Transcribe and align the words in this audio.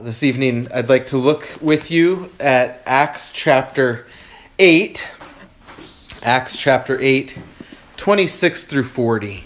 This 0.00 0.22
evening, 0.22 0.68
I'd 0.72 0.88
like 0.88 1.08
to 1.08 1.18
look 1.18 1.46
with 1.60 1.90
you 1.90 2.30
at 2.40 2.82
Acts 2.86 3.30
chapter 3.30 4.06
8. 4.58 5.06
Acts 6.22 6.56
chapter 6.56 6.98
8, 6.98 7.38
26 7.98 8.64
through 8.64 8.84
40. 8.84 9.44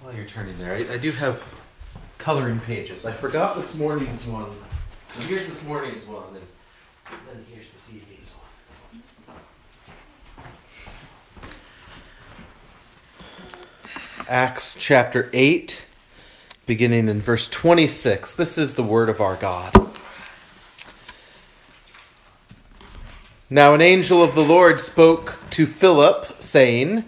While 0.00 0.14
you're 0.14 0.24
turning 0.24 0.56
there, 0.58 0.74
I, 0.74 0.94
I 0.94 0.98
do 0.98 1.10
have 1.10 1.57
coloring 2.18 2.60
pages. 2.60 3.06
I 3.06 3.12
forgot 3.12 3.56
this 3.56 3.74
morning's 3.74 4.24
one. 4.26 4.50
So 5.14 5.20
here's 5.22 5.46
this 5.46 5.62
morning's 5.62 6.04
one, 6.04 6.24
and 7.06 7.18
then 7.28 7.44
here's 7.50 7.70
this 7.70 7.94
evening's 7.94 8.30
one. 8.30 8.44
Acts 14.28 14.76
chapter 14.78 15.30
8, 15.32 15.86
beginning 16.66 17.08
in 17.08 17.20
verse 17.20 17.48
26. 17.48 18.34
This 18.34 18.58
is 18.58 18.74
the 18.74 18.82
word 18.82 19.08
of 19.08 19.20
our 19.20 19.36
God. 19.36 19.72
Now 23.48 23.72
an 23.72 23.80
angel 23.80 24.22
of 24.22 24.34
the 24.34 24.44
Lord 24.44 24.78
spoke 24.78 25.36
to 25.52 25.64
Philip, 25.64 26.42
saying, 26.42 27.04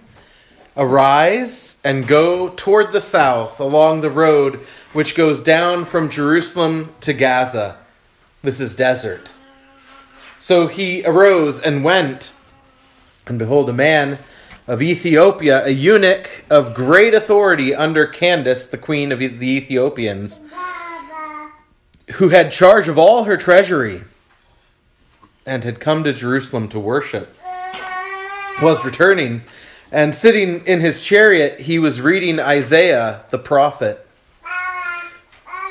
Arise 0.76 1.80
and 1.84 2.06
go 2.06 2.50
toward 2.50 2.92
the 2.92 3.00
south 3.00 3.58
along 3.58 4.00
the 4.00 4.10
road 4.10 4.60
which 4.92 5.14
goes 5.14 5.40
down 5.40 5.84
from 5.84 6.08
Jerusalem 6.08 6.94
to 7.00 7.12
Gaza. 7.12 7.76
This 8.42 8.60
is 8.60 8.76
desert. 8.76 9.28
So 10.38 10.68
he 10.68 11.04
arose 11.04 11.60
and 11.60 11.84
went, 11.84 12.32
and 13.26 13.38
behold, 13.38 13.68
a 13.68 13.74
man 13.74 14.18
of 14.66 14.80
Ethiopia, 14.80 15.64
a 15.66 15.70
eunuch 15.70 16.44
of 16.48 16.74
great 16.74 17.12
authority 17.12 17.74
under 17.74 18.06
Candace, 18.06 18.66
the 18.66 18.78
queen 18.78 19.12
of 19.12 19.18
the 19.18 19.56
Ethiopians, 19.56 20.40
who 22.14 22.30
had 22.30 22.50
charge 22.50 22.88
of 22.88 22.98
all 22.98 23.24
her 23.24 23.36
treasury 23.36 24.04
and 25.44 25.64
had 25.64 25.80
come 25.80 26.04
to 26.04 26.12
Jerusalem 26.12 26.68
to 26.68 26.78
worship, 26.78 27.36
was 28.62 28.84
returning, 28.84 29.42
and 29.92 30.14
sitting 30.14 30.64
in 30.66 30.80
his 30.80 31.00
chariot, 31.00 31.60
he 31.60 31.78
was 31.78 32.00
reading 32.00 32.38
Isaiah 32.38 33.22
the 33.30 33.38
prophet. 33.38 34.06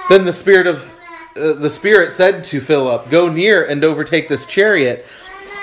Then 0.10 0.26
the 0.26 0.34
spirit 0.34 0.68
of 0.68 0.90
uh, 1.38 1.54
the 1.54 1.70
spirit 1.70 2.14
said 2.14 2.44
to 2.46 2.60
Philip, 2.60 3.10
"Go 3.10 3.30
near 3.30 3.64
and 3.64 3.84
overtake 3.84 4.28
this 4.28 4.46
chariot." 4.46 5.06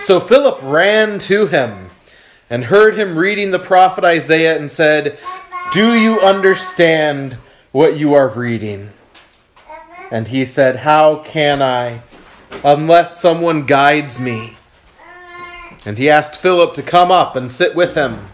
So 0.00 0.20
Philip 0.20 0.58
ran 0.62 1.18
to 1.20 1.46
him 1.48 1.90
and 2.48 2.66
heard 2.66 2.94
him 2.96 3.18
reading 3.18 3.50
the 3.50 3.58
prophet 3.58 4.04
Isaiah 4.04 4.56
and 4.56 4.70
said, 4.70 5.18
"Do 5.74 5.94
you 5.94 6.20
understand 6.20 7.36
what 7.72 7.98
you 7.98 8.14
are 8.14 8.28
reading?" 8.28 8.90
And 10.10 10.28
he 10.28 10.46
said, 10.46 10.76
"How 10.76 11.16
can 11.16 11.60
I 11.60 12.02
unless 12.64 13.20
someone 13.20 13.66
guides 13.66 14.20
me?" 14.20 14.56
And 15.84 15.98
he 15.98 16.08
asked 16.08 16.36
Philip 16.36 16.74
to 16.74 16.82
come 16.82 17.10
up 17.10 17.36
and 17.36 17.50
sit 17.50 17.74
with 17.74 17.94
him. 17.94 18.28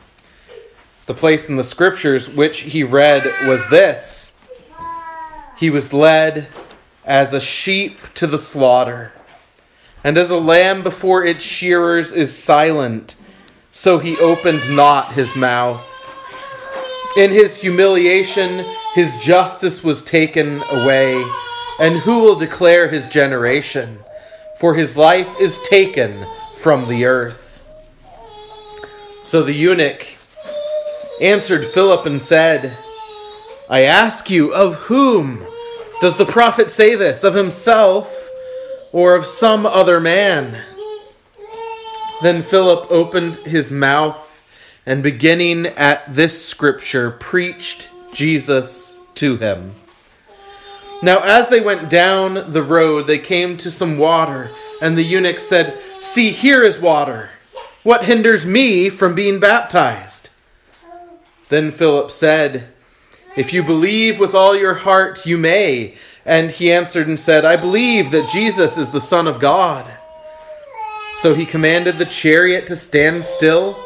The 1.06 1.14
place 1.14 1.48
in 1.48 1.56
the 1.56 1.64
scriptures 1.64 2.28
which 2.28 2.60
he 2.60 2.84
read 2.84 3.24
was 3.46 3.68
this 3.70 4.38
he 5.56 5.70
was 5.70 5.92
led 5.92 6.48
as 7.04 7.32
a 7.32 7.40
sheep 7.40 7.98
to 8.14 8.26
the 8.26 8.38
slaughter, 8.38 9.12
and 10.02 10.18
as 10.18 10.30
a 10.30 10.38
lamb 10.38 10.82
before 10.82 11.24
its 11.24 11.44
shearers 11.44 12.10
is 12.10 12.36
silent, 12.36 13.14
so 13.70 13.98
he 13.98 14.16
opened 14.18 14.60
not 14.74 15.12
his 15.12 15.36
mouth. 15.36 15.88
In 17.16 17.30
his 17.30 17.56
humiliation, 17.56 18.64
his 18.94 19.16
justice 19.22 19.84
was 19.84 20.02
taken 20.02 20.60
away. 20.72 21.22
And 21.78 21.98
who 22.00 22.20
will 22.20 22.36
declare 22.36 22.88
his 22.88 23.08
generation? 23.08 23.98
For 24.58 24.74
his 24.74 24.96
life 24.96 25.28
is 25.40 25.62
taken 25.68 26.24
from 26.58 26.88
the 26.88 27.04
earth. 27.04 27.60
So 29.22 29.42
the 29.42 29.52
eunuch 29.52 30.06
answered 31.22 31.66
Philip 31.66 32.04
and 32.04 32.20
said, 32.20 32.76
I 33.70 33.82
ask 33.82 34.28
you, 34.28 34.52
of 34.52 34.74
whom 34.74 35.42
does 36.00 36.16
the 36.16 36.26
prophet 36.26 36.70
say 36.70 36.96
this? 36.96 37.22
Of 37.22 37.34
himself 37.34 38.28
or 38.90 39.14
of 39.14 39.24
some 39.24 39.64
other 39.64 40.00
man? 40.00 40.64
Then 42.22 42.42
Philip 42.42 42.90
opened 42.90 43.36
his 43.36 43.70
mouth 43.70 44.44
and, 44.84 45.02
beginning 45.02 45.66
at 45.66 46.12
this 46.12 46.44
scripture, 46.44 47.12
preached 47.12 47.88
Jesus 48.12 48.96
to 49.14 49.36
him. 49.36 49.74
Now, 51.02 51.20
as 51.20 51.48
they 51.48 51.60
went 51.60 51.88
down 51.88 52.52
the 52.52 52.62
road, 52.62 53.06
they 53.06 53.18
came 53.18 53.56
to 53.58 53.70
some 53.70 53.96
water, 53.96 54.50
and 54.80 54.96
the 54.96 55.02
eunuch 55.02 55.38
said, 55.38 55.78
See, 56.00 56.30
here 56.30 56.62
is 56.62 56.78
water. 56.78 57.30
What 57.82 58.04
hinders 58.04 58.44
me 58.44 58.90
from 58.90 59.14
being 59.14 59.40
baptized? 59.40 60.21
Then 61.52 61.70
Philip 61.70 62.10
said, 62.10 62.68
if 63.36 63.52
you 63.52 63.62
believe 63.62 64.18
with 64.18 64.34
all 64.34 64.56
your 64.56 64.72
heart, 64.72 65.26
you 65.26 65.36
may. 65.36 65.98
And 66.24 66.50
he 66.50 66.72
answered 66.72 67.08
and 67.08 67.20
said, 67.20 67.44
I 67.44 67.56
believe 67.56 68.10
that 68.10 68.30
Jesus 68.32 68.78
is 68.78 68.90
the 68.90 69.02
Son 69.02 69.28
of 69.28 69.38
God. 69.38 69.92
So 71.16 71.34
he 71.34 71.44
commanded 71.44 71.98
the 71.98 72.06
chariot 72.06 72.66
to 72.68 72.76
stand 72.76 73.24
still, 73.24 73.76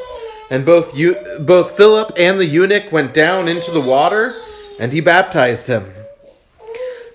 and 0.48 0.64
both, 0.64 0.96
you, 0.96 1.16
both 1.40 1.76
Philip 1.76 2.12
and 2.16 2.38
the 2.38 2.46
eunuch 2.46 2.92
went 2.92 3.12
down 3.12 3.48
into 3.48 3.72
the 3.72 3.80
water, 3.80 4.32
and 4.78 4.92
he 4.92 5.00
baptized 5.00 5.66
him. 5.66 5.92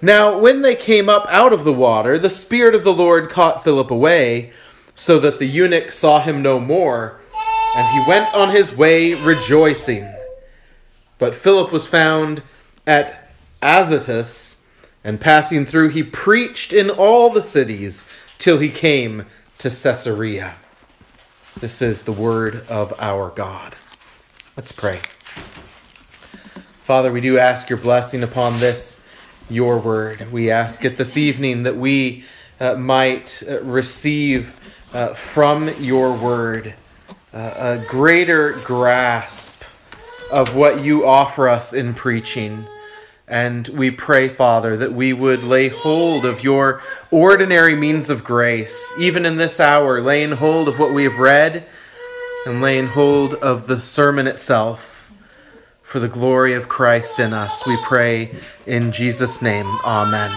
Now, 0.01 0.37
when 0.37 0.63
they 0.63 0.75
came 0.75 1.07
up 1.07 1.27
out 1.29 1.53
of 1.53 1.63
the 1.63 1.71
water, 1.71 2.19
the 2.19 2.29
Spirit 2.29 2.75
of 2.75 2.83
the 2.83 2.91
Lord 2.91 3.29
caught 3.29 3.63
Philip 3.63 3.89
away, 3.89 4.51
so 4.95 5.17
that 5.21 5.39
the 5.39 5.47
eunuch 5.47 5.93
saw 5.93 6.21
him 6.21 6.41
no 6.41 6.59
more, 6.59 7.21
and 7.77 7.87
he 7.87 8.09
went 8.11 8.35
on 8.35 8.53
his 8.53 8.75
way 8.75 9.13
rejoicing. 9.13 10.13
But 11.21 11.35
Philip 11.35 11.71
was 11.71 11.85
found 11.85 12.41
at 12.87 13.29
Azotus, 13.61 14.63
and 15.03 15.21
passing 15.21 15.67
through, 15.67 15.89
he 15.89 16.01
preached 16.01 16.73
in 16.73 16.89
all 16.89 17.29
the 17.29 17.43
cities 17.43 18.09
till 18.39 18.57
he 18.57 18.69
came 18.69 19.27
to 19.59 19.69
Caesarea. 19.69 20.55
This 21.59 21.79
is 21.79 22.01
the 22.01 22.11
word 22.11 22.65
of 22.67 22.95
our 22.97 23.29
God. 23.29 23.75
Let's 24.57 24.71
pray. 24.71 24.99
Father, 26.79 27.11
we 27.11 27.21
do 27.21 27.37
ask 27.37 27.69
your 27.69 27.77
blessing 27.77 28.23
upon 28.23 28.57
this, 28.57 28.99
your 29.47 29.77
word. 29.77 30.31
We 30.31 30.49
ask 30.49 30.83
it 30.83 30.97
this 30.97 31.17
evening 31.17 31.61
that 31.63 31.77
we 31.77 32.25
uh, 32.59 32.73
might 32.77 33.43
uh, 33.47 33.61
receive 33.61 34.59
uh, 34.91 35.13
from 35.13 35.69
your 35.79 36.13
word 36.13 36.73
uh, 37.31 37.77
a 37.79 37.85
greater 37.87 38.53
grasp 38.63 39.60
of 40.31 40.55
what 40.55 40.83
you 40.83 41.05
offer 41.05 41.47
us 41.47 41.73
in 41.73 41.93
preaching. 41.93 42.65
And 43.27 43.67
we 43.69 43.91
pray, 43.91 44.27
Father, 44.27 44.75
that 44.77 44.93
we 44.93 45.13
would 45.13 45.43
lay 45.43 45.69
hold 45.69 46.25
of 46.25 46.43
your 46.43 46.81
ordinary 47.11 47.75
means 47.75 48.09
of 48.09 48.23
grace, 48.23 48.93
even 48.99 49.25
in 49.25 49.37
this 49.37 49.59
hour, 49.59 50.01
laying 50.01 50.31
hold 50.33 50.67
of 50.67 50.79
what 50.79 50.93
we 50.93 51.03
have 51.03 51.19
read 51.19 51.65
and 52.45 52.61
laying 52.61 52.87
hold 52.87 53.35
of 53.35 53.67
the 53.67 53.79
sermon 53.79 54.27
itself 54.27 55.11
for 55.81 55.99
the 55.99 56.07
glory 56.07 56.53
of 56.53 56.67
Christ 56.67 57.19
in 57.19 57.33
us. 57.33 57.65
We 57.67 57.77
pray 57.83 58.35
in 58.65 58.91
Jesus' 58.91 59.41
name. 59.41 59.65
Amen. 59.85 60.31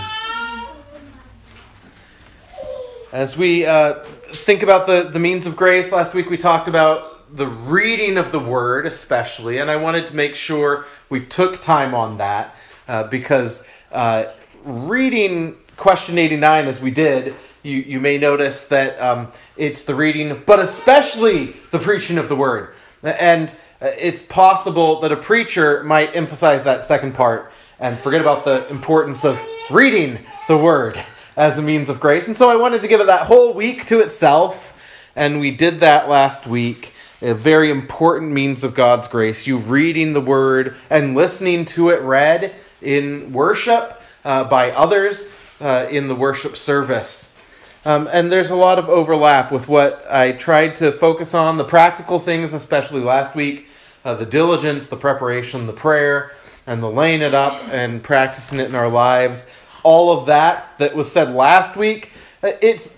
As 3.13 3.37
we 3.37 3.65
uh, 3.65 4.05
think 4.33 4.65
about 4.65 4.87
the, 4.87 5.05
the 5.05 5.21
means 5.21 5.47
of 5.47 5.55
grace, 5.55 5.93
last 5.93 6.15
week 6.15 6.29
we 6.29 6.37
talked 6.37 6.67
about 6.67 7.14
the 7.35 7.49
reading 7.49 8.17
of 8.17 8.31
the 8.31 8.39
word, 8.39 8.87
especially, 8.87 9.59
and 9.59 9.69
I 9.69 9.75
wanted 9.75 10.07
to 10.07 10.17
make 10.17 10.37
sure 10.37 10.87
we 11.09 11.27
took 11.27 11.61
time 11.61 11.93
on 11.93 12.19
that 12.19 12.55
uh, 12.87 13.09
because 13.09 13.67
uh, 13.91 14.27
reading 14.65 15.57
question 15.77 16.17
89 16.17 16.69
as 16.69 16.81
we 16.81 16.93
did, 16.93 17.35
you, 17.65 17.79
you 17.79 18.01
may 18.01 18.19
notice 18.19 18.69
that 18.69 19.01
um, 19.01 19.33
it's 19.57 19.83
the 19.83 19.97
reading, 19.97 20.45
but 20.47 20.61
especially 20.61 21.57
the 21.73 21.81
preaching 21.81 22.19
of 22.19 22.29
the 22.29 22.37
word. 22.37 22.77
And 23.03 23.51
uh, 23.83 23.91
it's 23.99 24.23
possible 24.23 25.01
that 25.01 25.11
a 25.11 25.17
preacher 25.17 25.83
might 25.83 26.15
emphasize 26.15 26.63
that 26.63 26.87
second 26.87 27.15
part 27.15 27.53
and 27.81 27.99
forget 27.99 28.21
about 28.21 28.45
the 28.45 28.69
importance 28.69 29.25
of 29.25 29.41
reading 29.73 30.21
the 30.47 30.57
word 30.57 31.03
as 31.37 31.59
a 31.59 31.63
means 31.63 31.89
of 31.89 31.99
grace. 31.99 32.29
And 32.29 32.37
so 32.37 32.49
I 32.49 32.55
wanted 32.55 32.81
to 32.83 32.89
give 32.89 33.01
it 33.01 33.09
that 33.09 33.27
whole 33.27 33.55
week 33.55 33.87
to 33.87 33.99
itself, 33.99 34.71
and 35.17 35.41
we 35.41 35.51
did 35.51 35.81
that 35.81 36.09
last 36.09 36.47
week 36.47 36.93
a 37.23 37.35
very 37.35 37.71
important 37.71 38.33
means 38.33 38.65
of 38.65 38.75
God's 38.75 39.09
grace. 39.09 39.47
You 39.47 39.59
reading 39.59 40.13
the 40.13 40.21
word 40.21 40.77
and 40.91 41.15
listening 41.15 41.65
to 41.67 41.91
it 41.91 42.01
read 42.03 42.55
in 42.83 43.33
worship 43.33 44.01
uh, 44.25 44.45
by 44.45 44.71
others 44.73 45.29
uh, 45.61 45.87
in 45.91 46.09
the 46.09 46.15
worship 46.15 46.57
service. 46.57 47.37
Um, 47.85 48.09
and 48.11 48.33
there's 48.33 48.51
a 48.51 48.57
lot 48.57 48.79
of 48.79 48.89
overlap 48.89 49.53
with 49.53 49.69
what 49.69 50.05
I 50.11 50.33
tried 50.33 50.75
to 50.77 50.91
focus 50.91 51.35
on 51.35 51.59
the 51.59 51.65
practical 51.65 52.19
things, 52.19 52.55
especially 52.55 53.01
last 53.01 53.35
week 53.35 53.69
uh, 54.05 54.15
the 54.15 54.27
diligence, 54.27 54.87
the 54.87 54.97
preparation, 54.97 55.67
the 55.67 55.73
prayer, 55.73 56.33
and 56.67 56.83
the 56.83 56.91
laying 56.91 57.23
it 57.23 57.35
up 57.35 57.63
and 57.71 58.03
practicing 58.03 58.59
it 58.59 58.67
in 58.69 58.75
our 58.75 58.89
lives. 58.89 59.47
All 59.83 60.19
of 60.19 60.27
that 60.27 60.79
that 60.79 60.95
was 60.95 61.11
said 61.11 61.35
last 61.35 61.77
week, 61.77 62.13
uh, 62.43 62.53
it's 62.61 62.95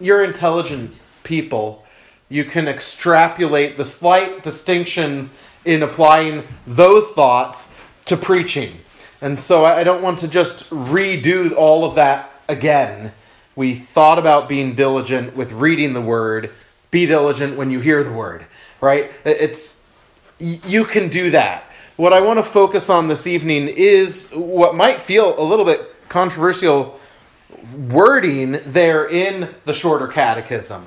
you're 0.00 0.24
intelligent 0.24 0.94
people. 1.24 1.85
You 2.28 2.44
can 2.44 2.66
extrapolate 2.66 3.76
the 3.76 3.84
slight 3.84 4.42
distinctions 4.42 5.36
in 5.64 5.82
applying 5.82 6.44
those 6.66 7.10
thoughts 7.10 7.70
to 8.06 8.16
preaching. 8.16 8.78
And 9.20 9.38
so 9.38 9.64
I 9.64 9.84
don't 9.84 10.02
want 10.02 10.18
to 10.20 10.28
just 10.28 10.68
redo 10.70 11.54
all 11.56 11.84
of 11.84 11.94
that 11.94 12.30
again. 12.48 13.12
We 13.54 13.74
thought 13.74 14.18
about 14.18 14.48
being 14.48 14.74
diligent 14.74 15.36
with 15.36 15.52
reading 15.52 15.92
the 15.92 16.00
word. 16.00 16.52
Be 16.90 17.06
diligent 17.06 17.56
when 17.56 17.70
you 17.70 17.80
hear 17.80 18.04
the 18.04 18.12
word, 18.12 18.44
right? 18.80 19.10
It's 19.24 19.80
you 20.38 20.84
can 20.84 21.08
do 21.08 21.30
that. 21.30 21.64
What 21.96 22.12
I 22.12 22.20
want 22.20 22.38
to 22.38 22.42
focus 22.42 22.90
on 22.90 23.08
this 23.08 23.26
evening 23.26 23.68
is 23.68 24.28
what 24.32 24.74
might 24.74 25.00
feel 25.00 25.40
a 25.40 25.42
little 25.42 25.64
bit 25.64 26.08
controversial 26.08 27.00
wording 27.74 28.60
there 28.66 29.08
in 29.08 29.54
the 29.64 29.72
shorter 29.72 30.06
catechism 30.06 30.86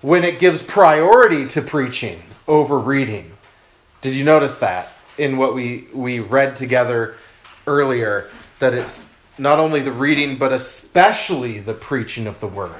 when 0.00 0.24
it 0.24 0.38
gives 0.38 0.62
priority 0.62 1.46
to 1.48 1.62
preaching 1.62 2.22
over 2.46 2.78
reading. 2.78 3.32
Did 4.00 4.14
you 4.14 4.24
notice 4.24 4.58
that 4.58 4.92
in 5.16 5.36
what 5.36 5.54
we, 5.54 5.88
we 5.92 6.20
read 6.20 6.56
together 6.56 7.16
earlier? 7.66 8.30
That 8.60 8.74
it's 8.74 9.12
not 9.38 9.58
only 9.58 9.80
the 9.80 9.92
reading, 9.92 10.38
but 10.38 10.52
especially 10.52 11.58
the 11.58 11.74
preaching 11.74 12.26
of 12.26 12.40
the 12.40 12.46
word. 12.46 12.74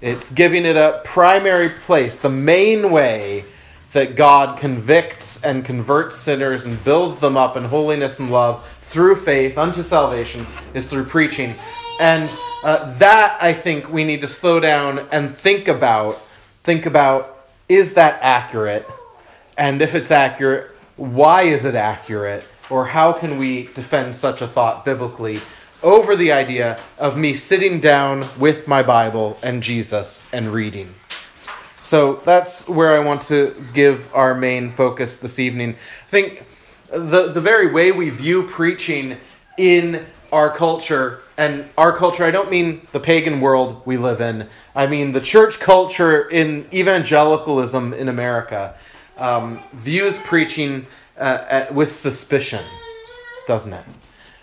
It's 0.00 0.30
giving 0.30 0.64
it 0.64 0.76
a 0.76 1.00
primary 1.04 1.70
place, 1.70 2.16
the 2.16 2.30
main 2.30 2.90
way 2.90 3.44
that 3.92 4.14
God 4.14 4.58
convicts 4.58 5.42
and 5.42 5.64
converts 5.64 6.16
sinners 6.16 6.64
and 6.64 6.82
builds 6.84 7.18
them 7.18 7.36
up 7.36 7.56
in 7.56 7.64
holiness 7.64 8.18
and 8.18 8.30
love 8.30 8.66
through 8.82 9.16
faith 9.16 9.58
unto 9.58 9.82
salvation 9.82 10.46
is 10.74 10.86
through 10.86 11.04
preaching. 11.04 11.56
And 12.00 12.34
uh, 12.64 12.92
that 12.94 13.36
I 13.42 13.52
think 13.52 13.90
we 13.90 14.04
need 14.04 14.22
to 14.22 14.26
slow 14.26 14.58
down 14.58 15.06
and 15.12 15.30
think 15.30 15.68
about. 15.68 16.22
Think 16.64 16.86
about 16.86 17.46
is 17.68 17.92
that 17.94 18.18
accurate? 18.22 18.88
And 19.58 19.82
if 19.82 19.94
it's 19.94 20.10
accurate, 20.10 20.70
why 20.96 21.42
is 21.42 21.66
it 21.66 21.74
accurate? 21.74 22.44
Or 22.70 22.86
how 22.86 23.12
can 23.12 23.36
we 23.36 23.64
defend 23.74 24.16
such 24.16 24.40
a 24.40 24.48
thought 24.48 24.84
biblically 24.84 25.40
over 25.82 26.16
the 26.16 26.32
idea 26.32 26.80
of 26.96 27.18
me 27.18 27.34
sitting 27.34 27.80
down 27.80 28.26
with 28.38 28.66
my 28.66 28.82
Bible 28.82 29.38
and 29.42 29.62
Jesus 29.62 30.24
and 30.32 30.54
reading? 30.54 30.94
So 31.80 32.22
that's 32.24 32.66
where 32.66 32.96
I 32.96 33.04
want 33.04 33.20
to 33.22 33.54
give 33.74 34.08
our 34.14 34.34
main 34.34 34.70
focus 34.70 35.18
this 35.18 35.38
evening. 35.38 35.76
I 36.06 36.10
think 36.10 36.46
the, 36.90 37.30
the 37.30 37.42
very 37.42 37.70
way 37.70 37.92
we 37.92 38.08
view 38.08 38.44
preaching 38.44 39.18
in 39.58 40.06
our 40.32 40.50
culture, 40.50 41.20
and 41.40 41.68
our 41.78 41.96
culture, 41.96 42.24
I 42.24 42.30
don't 42.30 42.50
mean 42.50 42.86
the 42.92 43.00
pagan 43.00 43.40
world 43.40 43.82
we 43.86 43.96
live 43.96 44.20
in, 44.20 44.48
I 44.74 44.86
mean 44.86 45.12
the 45.12 45.20
church 45.20 45.58
culture 45.58 46.28
in 46.28 46.66
evangelicalism 46.72 47.94
in 47.94 48.08
America, 48.08 48.76
um, 49.16 49.60
views 49.72 50.18
preaching 50.18 50.86
uh, 51.16 51.44
at, 51.48 51.74
with 51.74 51.92
suspicion, 51.92 52.64
doesn't 53.46 53.72
it? 53.72 53.84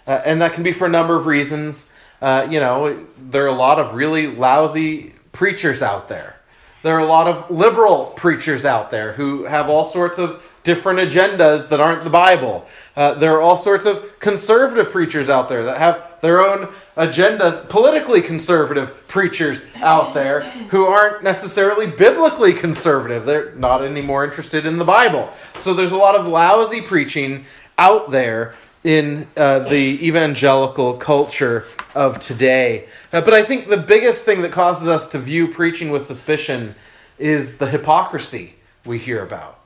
Uh, 0.07 0.21
and 0.25 0.41
that 0.41 0.53
can 0.53 0.63
be 0.63 0.73
for 0.73 0.87
a 0.87 0.89
number 0.89 1.15
of 1.15 1.27
reasons. 1.27 1.91
Uh, 2.21 2.47
you 2.49 2.59
know, 2.59 3.05
there 3.29 3.43
are 3.43 3.47
a 3.47 3.51
lot 3.67 3.79
of 3.79 3.93
really 3.93 4.27
lousy 4.27 5.13
preachers 5.31 5.81
out 5.83 6.09
there 6.09 6.37
there 6.83 6.95
are 6.95 6.99
a 6.99 7.05
lot 7.05 7.27
of 7.27 7.49
liberal 7.51 8.05
preachers 8.15 8.63
out 8.63 8.91
there 8.91 9.13
who 9.13 9.43
have 9.43 9.69
all 9.69 9.83
sorts 9.83 10.17
of 10.17 10.41
different 10.63 10.99
agendas 10.99 11.69
that 11.69 11.79
aren't 11.81 12.03
the 12.03 12.09
Bible. 12.09 12.65
Uh, 12.95 13.13
there 13.13 13.35
are 13.35 13.41
all 13.41 13.57
sorts 13.57 13.85
of 13.85 14.19
conservative 14.19 14.91
preachers 14.91 15.29
out 15.29 15.49
there 15.49 15.63
that 15.65 15.77
have 15.77 16.06
their 16.21 16.43
own 16.43 16.73
agendas, 16.95 17.67
politically 17.69 18.21
conservative 18.21 19.07
preachers 19.07 19.61
out 19.75 20.13
there 20.13 20.41
who 20.69 20.85
aren't 20.85 21.23
necessarily 21.23 21.87
biblically 21.87 22.53
conservative. 22.53 23.25
They're 23.25 23.53
not 23.55 23.83
any 23.83 24.01
more 24.01 24.23
interested 24.23 24.65
in 24.65 24.77
the 24.77 24.85
Bible. 24.85 25.31
So 25.59 25.73
there's 25.73 25.91
a 25.91 25.97
lot 25.97 26.15
of 26.15 26.27
lousy 26.27 26.81
preaching 26.81 27.45
out 27.77 28.11
there 28.11 28.55
in 28.83 29.27
uh, 29.35 29.59
the 29.59 30.07
evangelical 30.07 30.93
culture 30.95 31.65
of 31.93 32.19
today. 32.19 32.87
Uh, 33.11 33.21
but 33.21 33.33
I 33.33 33.43
think 33.43 33.67
the 33.67 33.77
biggest 33.77 34.23
thing 34.23 34.41
that 34.43 34.51
causes 34.51 34.87
us 34.87 35.07
to 35.09 35.19
view 35.19 35.49
preaching 35.49 35.91
with 35.91 36.05
suspicion 36.05 36.75
is 37.19 37.57
the 37.57 37.67
hypocrisy 37.67 38.55
we 38.85 38.97
hear 38.97 39.23
about. 39.23 39.59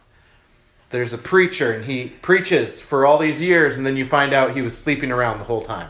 There's 0.89 1.13
a 1.13 1.18
preacher 1.18 1.71
and 1.71 1.86
he 1.86 2.07
preaches 2.21 2.81
for 2.81 3.06
all 3.06 3.18
these 3.18 3.42
years, 3.42 3.77
and 3.77 3.86
then 3.86 3.95
you 3.95 4.06
find 4.06 4.33
out 4.33 4.51
he 4.51 4.62
was 4.62 4.77
sleeping 4.77 5.12
around 5.12 5.39
the 5.39 5.45
whole 5.45 5.62
time. 5.62 5.89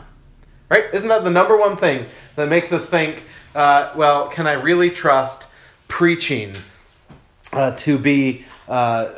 Right? 0.72 0.86
Isn't 0.94 1.10
that 1.10 1.22
the 1.22 1.28
number 1.28 1.54
one 1.54 1.76
thing 1.76 2.06
that 2.34 2.48
makes 2.48 2.72
us 2.72 2.86
think, 2.86 3.24
uh, 3.54 3.92
well, 3.94 4.28
can 4.28 4.46
I 4.46 4.52
really 4.52 4.88
trust 4.88 5.48
preaching 5.86 6.56
uh, 7.52 7.72
to 7.72 7.98
be 7.98 8.46
uh, 8.68 9.10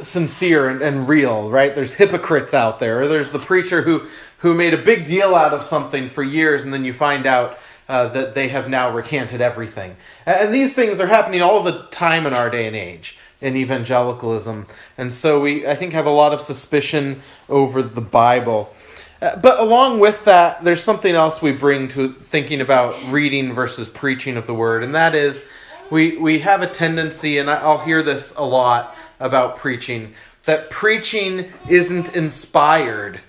sincere 0.00 0.70
and, 0.70 0.80
and 0.80 1.06
real, 1.06 1.50
right? 1.50 1.74
There's 1.74 1.92
hypocrites 1.92 2.54
out 2.54 2.80
there, 2.80 3.02
or 3.02 3.08
there's 3.08 3.30
the 3.30 3.38
preacher 3.38 3.82
who 3.82 4.06
who 4.38 4.54
made 4.54 4.72
a 4.72 4.78
big 4.78 5.04
deal 5.04 5.34
out 5.34 5.52
of 5.52 5.64
something 5.64 6.08
for 6.08 6.22
years, 6.22 6.62
and 6.62 6.72
then 6.72 6.82
you 6.82 6.94
find 6.94 7.26
out 7.26 7.58
uh, 7.90 8.08
that 8.08 8.34
they 8.34 8.48
have 8.48 8.70
now 8.70 8.90
recanted 8.90 9.42
everything. 9.42 9.94
And 10.24 10.54
these 10.54 10.72
things 10.72 10.98
are 10.98 11.08
happening 11.08 11.42
all 11.42 11.62
the 11.62 11.82
time 11.90 12.24
in 12.24 12.32
our 12.32 12.48
day 12.48 12.66
and 12.66 12.74
age 12.74 13.18
in 13.42 13.54
evangelicalism, 13.54 14.66
and 14.96 15.12
so 15.12 15.40
we 15.40 15.66
I 15.66 15.74
think 15.74 15.92
have 15.92 16.06
a 16.06 16.10
lot 16.10 16.32
of 16.32 16.40
suspicion 16.40 17.20
over 17.50 17.82
the 17.82 18.00
Bible. 18.00 18.74
Uh, 19.22 19.36
but 19.36 19.60
along 19.60 20.00
with 20.00 20.24
that, 20.24 20.64
there's 20.64 20.82
something 20.82 21.14
else 21.14 21.40
we 21.40 21.52
bring 21.52 21.86
to 21.86 22.12
thinking 22.12 22.60
about 22.60 23.00
reading 23.12 23.52
versus 23.52 23.88
preaching 23.88 24.36
of 24.36 24.48
the 24.48 24.54
word, 24.54 24.82
and 24.82 24.96
that 24.96 25.14
is 25.14 25.44
we 25.90 26.16
we 26.16 26.40
have 26.40 26.60
a 26.60 26.66
tendency, 26.66 27.38
and 27.38 27.48
I'll 27.48 27.78
hear 27.78 28.02
this 28.02 28.34
a 28.34 28.44
lot 28.44 28.96
about 29.20 29.56
preaching 29.56 30.14
that 30.44 30.70
preaching 30.70 31.52
isn't 31.68 32.16
inspired, 32.16 33.20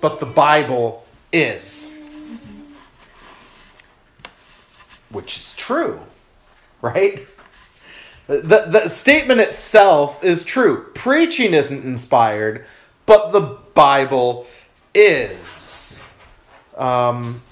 but 0.00 0.20
the 0.20 0.26
Bible 0.26 1.04
is. 1.34 1.94
Which 5.10 5.36
is 5.36 5.54
true, 5.56 6.00
right? 6.80 7.26
The, 8.26 8.66
the 8.70 8.88
statement 8.88 9.40
itself 9.40 10.24
is 10.24 10.44
true. 10.44 10.86
Preaching 10.94 11.52
isn't 11.52 11.84
inspired, 11.84 12.64
but 13.04 13.32
the 13.32 13.58
Bible 13.74 14.46
is. 14.94 16.04
Um, 16.76 17.42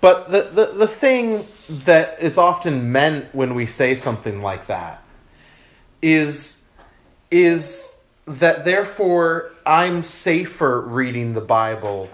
but 0.00 0.30
the, 0.30 0.42
the, 0.42 0.66
the 0.72 0.88
thing 0.88 1.46
that 1.68 2.22
is 2.22 2.36
often 2.36 2.92
meant 2.92 3.34
when 3.34 3.54
we 3.54 3.66
say 3.66 3.94
something 3.94 4.42
like 4.42 4.66
that 4.66 5.02
is 6.02 6.62
is 7.30 7.96
that 8.26 8.64
therefore 8.64 9.52
I'm 9.64 10.02
safer 10.02 10.80
reading 10.80 11.34
the 11.34 11.40
Bible 11.40 12.10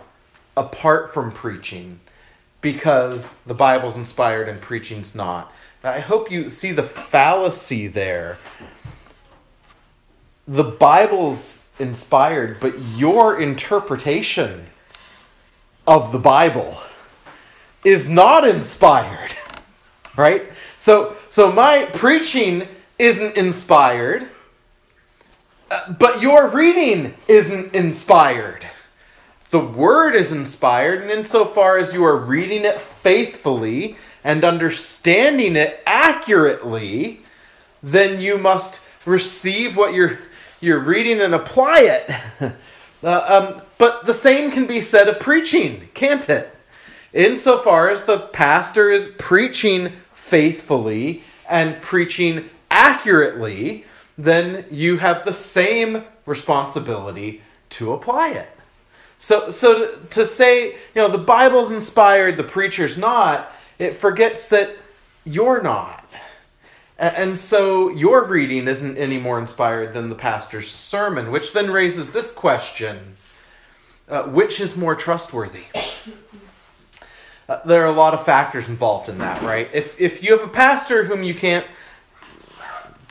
apart 0.57 1.12
from 1.12 1.33
preaching 1.33 2.00
because 2.61 3.31
the 3.47 3.55
Bible's 3.55 3.97
inspired 3.97 4.49
and 4.49 4.61
preaching's 4.61 5.14
not. 5.14 5.52
I 5.83 6.00
hope 6.00 6.31
you 6.31 6.49
see 6.49 6.73
the 6.73 6.83
fallacy 6.83 7.87
there. 7.87 8.38
The 10.49 10.64
Bible's 10.64 11.71
inspired, 11.78 12.61
but 12.61 12.78
your 12.97 13.40
interpretation 13.40 14.66
of 15.87 16.12
the 16.12 16.19
Bible 16.19 16.78
is 17.85 18.09
not 18.09 18.47
inspired. 18.47 19.33
Right? 20.16 20.45
So 20.78 21.14
so 21.28 21.52
my 21.52 21.90
preaching 21.93 22.66
isn't 22.99 23.37
inspired 23.37 24.31
uh, 25.71 25.93
but 25.93 26.23
your 26.23 26.49
reading 26.49 27.14
isn't 27.26 27.75
inspired. 27.75 28.64
The 29.50 29.59
word 29.59 30.14
is 30.14 30.31
inspired, 30.31 31.02
and 31.02 31.11
insofar 31.11 31.78
as 31.78 31.93
you 31.93 32.05
are 32.05 32.16
reading 32.16 32.64
it 32.64 32.81
faithfully 32.81 33.97
and 34.23 34.45
understanding 34.45 35.57
it 35.57 35.83
accurately, 35.85 37.21
then 37.83 38.21
you 38.21 38.38
must 38.38 38.83
receive 39.05 39.76
what 39.76 39.93
you're 39.93 40.19
you're 40.61 40.81
reading 40.81 41.21
and 41.21 41.35
apply 41.35 41.81
it. 41.81 42.11
uh, 43.02 43.52
um, 43.56 43.62
but 43.78 44.06
the 44.06 44.14
same 44.14 44.50
can 44.50 44.66
be 44.66 44.80
said 44.80 45.08
of 45.08 45.20
preaching, 45.20 45.88
can't 45.94 46.28
it? 46.28 46.54
Insofar 47.12 47.90
as 47.90 48.04
the 48.04 48.18
pastor 48.18 48.90
is 48.90 49.08
preaching 49.18 49.92
faithfully 50.12 51.24
and 51.48 51.80
preaching 51.80 52.50
accurately, 52.70 53.84
then 54.18 54.64
you 54.70 54.98
have 54.98 55.24
the 55.24 55.32
same 55.32 56.04
responsibility 56.26 57.42
to 57.70 57.92
apply 57.92 58.30
it. 58.30 58.48
So, 59.18 59.50
so 59.50 59.86
to, 59.86 60.06
to 60.10 60.26
say, 60.26 60.72
you 60.72 60.76
know, 60.94 61.08
the 61.08 61.18
Bible's 61.18 61.70
inspired, 61.70 62.36
the 62.36 62.44
preacher's 62.44 62.98
not, 62.98 63.52
it 63.78 63.94
forgets 63.94 64.46
that 64.48 64.76
you're 65.24 65.62
not. 65.62 66.04
And 66.98 67.36
so 67.36 67.90
your 67.90 68.24
reading 68.24 68.68
isn't 68.68 68.96
any 68.96 69.18
more 69.18 69.38
inspired 69.38 69.92
than 69.92 70.08
the 70.08 70.14
pastor's 70.14 70.70
sermon, 70.70 71.30
which 71.30 71.52
then 71.52 71.70
raises 71.70 72.12
this 72.12 72.32
question 72.32 73.16
uh, 74.08 74.22
Which 74.24 74.60
is 74.60 74.76
more 74.76 74.94
trustworthy? 74.94 75.64
Uh, 77.48 77.64
there 77.64 77.84
are 77.84 77.86
a 77.86 77.92
lot 77.92 78.12
of 78.12 78.24
factors 78.24 78.66
involved 78.66 79.08
in 79.08 79.18
that, 79.18 79.40
right? 79.42 79.70
If, 79.72 80.00
if 80.00 80.20
you 80.20 80.36
have 80.36 80.42
a 80.42 80.50
pastor 80.50 81.04
whom 81.04 81.22
you 81.22 81.32
can't, 81.32 81.64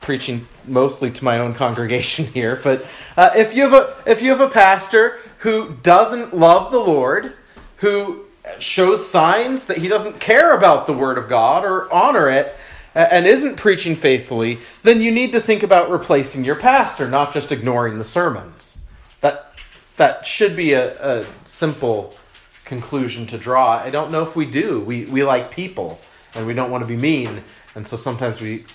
preaching 0.02 0.46
mostly 0.66 1.10
to 1.10 1.24
my 1.24 1.40
own 1.40 1.54
congregation 1.54 2.26
here, 2.34 2.60
but 2.62 2.86
uh, 3.16 3.30
if, 3.34 3.56
you 3.56 3.62
have 3.62 3.72
a, 3.72 3.96
if 4.06 4.22
you 4.22 4.32
have 4.32 4.42
a 4.42 4.50
pastor 4.50 5.20
who 5.38 5.78
doesn't 5.84 6.34
love 6.34 6.74
the 6.74 6.80
Lord, 6.80 7.32
who 7.78 8.26
shows 8.60 9.10
signs 9.10 9.68
that 9.68 9.78
he 9.78 9.88
doesn't 9.88 10.20
care 10.20 10.54
about 10.54 10.86
the 10.86 10.92
Word 10.92 11.18
of 11.18 11.30
God 11.30 11.64
or 11.64 11.90
honor 11.94 12.30
it, 12.30 12.58
and 12.96 13.28
isn't 13.28 13.58
preaching 13.58 13.96
faithfully, 13.96 14.60
then 14.84 15.02
you 15.02 15.12
need 15.12 15.34
to 15.34 15.42
think 15.42 15.64
about 15.64 15.90
replacing 15.90 16.46
your 16.46 16.56
pastor, 16.56 17.10
not 17.10 17.34
just 17.34 17.52
ignoring 17.52 18.00
the 18.00 18.06
sermons. 18.06 18.86
That 19.22 19.54
that 19.98 20.26
should 20.26 20.56
be 20.56 20.74
a, 20.74 20.96
a 21.02 21.26
simple 21.46 22.16
conclusion 22.64 23.28
to 23.28 23.38
draw. 23.38 23.78
I 23.78 23.90
don't 23.90 24.12
know 24.12 24.24
if 24.24 24.36
we 24.36 24.46
do. 24.46 24.80
We 24.80 25.06
we 25.06 25.24
like 25.24 25.52
people 25.52 26.00
and 26.34 26.48
we 26.48 26.54
don't 26.54 26.72
want 26.72 26.84
to 26.84 26.88
be 26.88 26.98
mean, 26.98 27.44
and 27.76 27.88
so 27.88 27.98
sometimes 27.98 28.42
we 28.42 28.66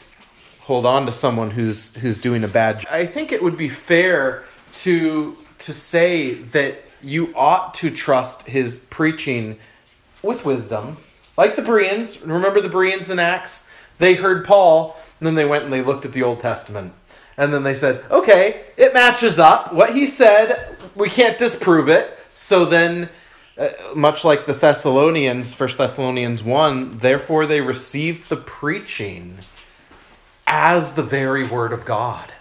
hold 0.61 0.87
on 0.87 1.07
to 1.07 1.13
someone 1.13 1.51
who's 1.51 1.95
who's 1.97 2.19
doing 2.19 2.45
a 2.45 2.49
bad 2.49 2.81
job. 2.81 2.93
I 2.93 3.07
think 3.07 3.33
it 3.33 3.43
would 3.43 3.57
be 3.57 3.69
fair 3.69 4.45
to 4.73 5.37
to 5.61 5.73
say 5.73 6.35
that 6.35 6.85
you 7.03 7.33
ought 7.35 7.73
to 7.75 7.91
trust 7.91 8.43
his 8.47 8.81
preaching 8.91 9.59
with 10.23 10.45
wisdom. 10.45 10.99
Like 11.39 11.57
the 11.57 11.63
Bereans, 11.63 12.21
remember 12.21 12.61
the 12.61 12.69
Bereans 12.69 13.09
in 13.09 13.19
Acts? 13.19 13.67
They 14.01 14.15
heard 14.15 14.45
Paul, 14.45 14.97
and 15.19 15.27
then 15.27 15.37
they 15.37 15.45
went 15.45 15.65
and 15.65 15.73
they 15.73 15.83
looked 15.83 16.05
at 16.05 16.13
the 16.13 16.23
Old 16.23 16.41
Testament. 16.41 16.95
And 17.37 17.55
then 17.55 17.63
they 17.63 17.75
said, 17.75 18.03
okay, 18.11 18.65
it 18.77 18.93
matches 18.93 19.39
up. 19.39 19.73
What 19.73 19.95
he 19.95 20.07
said, 20.07 20.77
we 20.95 21.09
can't 21.09 21.39
disprove 21.39 21.89
it. 21.89 22.19
So 22.35 22.65
then, 22.65 23.11
uh, 23.57 23.69
much 23.95 24.25
like 24.25 24.47
the 24.47 24.55
Thessalonians, 24.55 25.59
1 25.59 25.77
Thessalonians 25.77 26.43
1, 26.43 26.99
therefore 26.99 27.47
they 27.47 27.61
received 27.61 28.29
the 28.29 28.37
preaching 28.37 29.39
as 30.47 30.95
the 30.95 31.03
very 31.03 31.47
word 31.47 31.73
of 31.73 31.85
God. 31.85 32.33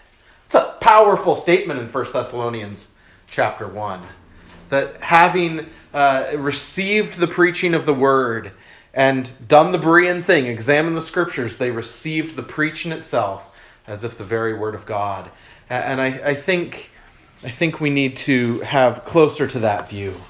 It's 0.45 0.55
a 0.55 0.77
powerful 0.79 1.35
statement 1.35 1.79
in 1.79 1.87
1 1.87 2.11
Thessalonians 2.11 2.93
chapter 3.27 3.67
1 3.67 4.01
that 4.69 5.01
having 5.01 5.67
uh, 5.93 6.31
received 6.35 7.19
the 7.19 7.27
preaching 7.27 7.73
of 7.73 7.85
the 7.85 7.93
word, 7.93 8.51
and 8.93 9.29
done 9.47 9.71
the 9.71 9.77
Berean 9.77 10.23
thing, 10.23 10.45
examined 10.47 10.97
the 10.97 11.01
scriptures, 11.01 11.57
they 11.57 11.71
received 11.71 12.35
the 12.35 12.43
preaching 12.43 12.91
itself 12.91 13.55
as 13.87 14.03
if 14.03 14.17
the 14.17 14.23
very 14.23 14.53
word 14.53 14.75
of 14.75 14.85
God. 14.85 15.29
And 15.69 16.01
I, 16.01 16.07
I 16.07 16.33
think 16.35 16.91
I 17.43 17.49
think 17.49 17.79
we 17.79 17.89
need 17.89 18.17
to 18.17 18.59
have 18.61 19.05
closer 19.05 19.47
to 19.47 19.59
that 19.59 19.89
view. 19.89 20.21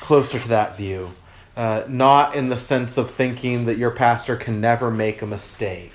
Closer 0.00 0.38
to 0.38 0.48
that 0.48 0.76
view. 0.76 1.14
Uh, 1.56 1.84
not 1.88 2.34
in 2.34 2.50
the 2.50 2.58
sense 2.58 2.98
of 2.98 3.10
thinking 3.10 3.64
that 3.64 3.78
your 3.78 3.90
pastor 3.90 4.36
can 4.36 4.60
never 4.60 4.90
make 4.90 5.22
a 5.22 5.26
mistake, 5.26 5.92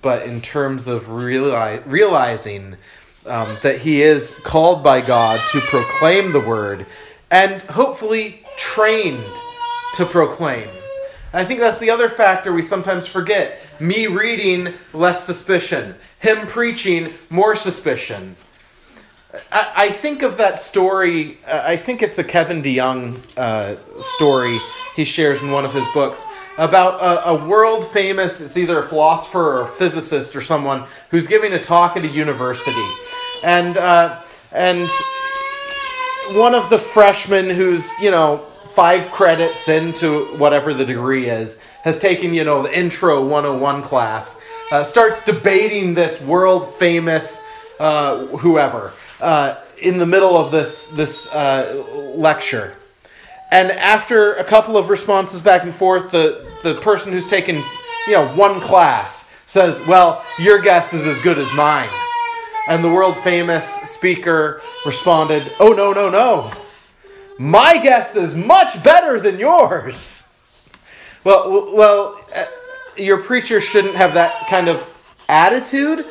but 0.00 0.22
in 0.22 0.40
terms 0.40 0.86
of 0.86 1.06
reali- 1.06 1.82
realizing 1.84 2.76
um, 3.26 3.58
that 3.62 3.80
he 3.80 4.02
is 4.02 4.30
called 4.44 4.82
by 4.82 5.00
God 5.00 5.40
to 5.50 5.60
proclaim 5.62 6.32
the 6.32 6.40
word 6.40 6.86
and 7.30 7.60
hopefully 7.62 8.44
trained 8.56 9.24
to 9.96 10.06
proclaim. 10.06 10.68
I 11.32 11.44
think 11.44 11.60
that's 11.60 11.78
the 11.78 11.90
other 11.90 12.08
factor 12.08 12.52
we 12.52 12.62
sometimes 12.62 13.06
forget. 13.06 13.60
Me 13.80 14.06
reading, 14.06 14.74
less 14.92 15.24
suspicion. 15.24 15.94
Him 16.18 16.46
preaching, 16.46 17.14
more 17.30 17.56
suspicion. 17.56 18.36
I, 19.50 19.72
I 19.76 19.90
think 19.90 20.22
of 20.22 20.36
that 20.36 20.60
story, 20.60 21.38
uh, 21.46 21.62
I 21.64 21.76
think 21.76 22.02
it's 22.02 22.18
a 22.18 22.24
Kevin 22.24 22.62
DeYoung 22.62 23.18
uh, 23.36 23.76
story 23.98 24.58
he 24.94 25.04
shares 25.04 25.40
in 25.42 25.50
one 25.50 25.64
of 25.64 25.72
his 25.72 25.86
books 25.94 26.26
about 26.58 27.00
a, 27.00 27.30
a, 27.30 27.46
world 27.46 27.90
famous, 27.92 28.40
it's 28.40 28.58
either 28.58 28.78
a 28.82 28.86
philosopher 28.86 29.40
or 29.40 29.60
a 29.62 29.68
physicist 29.68 30.36
or 30.36 30.42
someone 30.42 30.86
who's 31.10 31.26
giving 31.26 31.54
a 31.54 31.62
talk 31.62 31.96
at 31.96 32.04
a 32.04 32.08
university. 32.08 32.86
And, 33.42 33.78
uh, 33.78 34.20
and 34.52 34.86
one 36.32 36.54
of 36.54 36.68
the 36.68 36.78
freshmen 36.78 37.48
who's, 37.48 37.90
you 38.00 38.10
know, 38.10 38.46
five 38.74 39.10
credits 39.10 39.68
into 39.68 40.24
whatever 40.38 40.72
the 40.72 40.84
degree 40.84 41.28
is, 41.28 41.58
has 41.82 41.98
taken, 41.98 42.32
you 42.32 42.44
know, 42.44 42.62
the 42.62 42.76
intro 42.76 43.26
101 43.26 43.82
class, 43.82 44.40
uh, 44.70 44.82
starts 44.84 45.22
debating 45.24 45.94
this 45.94 46.20
world 46.20 46.74
famous 46.74 47.42
uh, 47.78 48.26
whoever 48.38 48.92
uh, 49.20 49.56
in 49.80 49.98
the 49.98 50.06
middle 50.06 50.36
of 50.36 50.50
this, 50.50 50.86
this 50.88 51.32
uh, 51.34 51.84
lecture. 52.14 52.74
And 53.50 53.70
after 53.72 54.34
a 54.34 54.44
couple 54.44 54.78
of 54.78 54.88
responses 54.88 55.42
back 55.42 55.64
and 55.64 55.74
forth, 55.74 56.10
the, 56.10 56.50
the 56.62 56.76
person 56.76 57.12
who's 57.12 57.28
taken, 57.28 57.56
you 58.06 58.12
know, 58.12 58.34
one 58.34 58.60
class 58.60 59.30
says, 59.46 59.84
Well, 59.86 60.24
your 60.38 60.62
guess 60.62 60.94
is 60.94 61.06
as 61.06 61.20
good 61.22 61.36
as 61.36 61.52
mine. 61.54 61.90
And 62.68 62.82
the 62.82 62.88
world 62.88 63.16
famous 63.18 63.66
speaker 63.82 64.62
responded, 64.86 65.52
Oh, 65.60 65.72
no, 65.72 65.92
no, 65.92 66.08
no. 66.08 66.50
My 67.42 67.78
guess 67.82 68.14
is 68.14 68.36
much 68.36 68.84
better 68.84 69.18
than 69.18 69.40
yours. 69.40 70.28
Well, 71.24 71.74
well, 71.74 72.20
uh, 72.32 72.44
your 72.96 73.20
preacher 73.20 73.60
shouldn't 73.60 73.96
have 73.96 74.14
that 74.14 74.32
kind 74.48 74.68
of 74.68 74.88
attitude, 75.28 76.06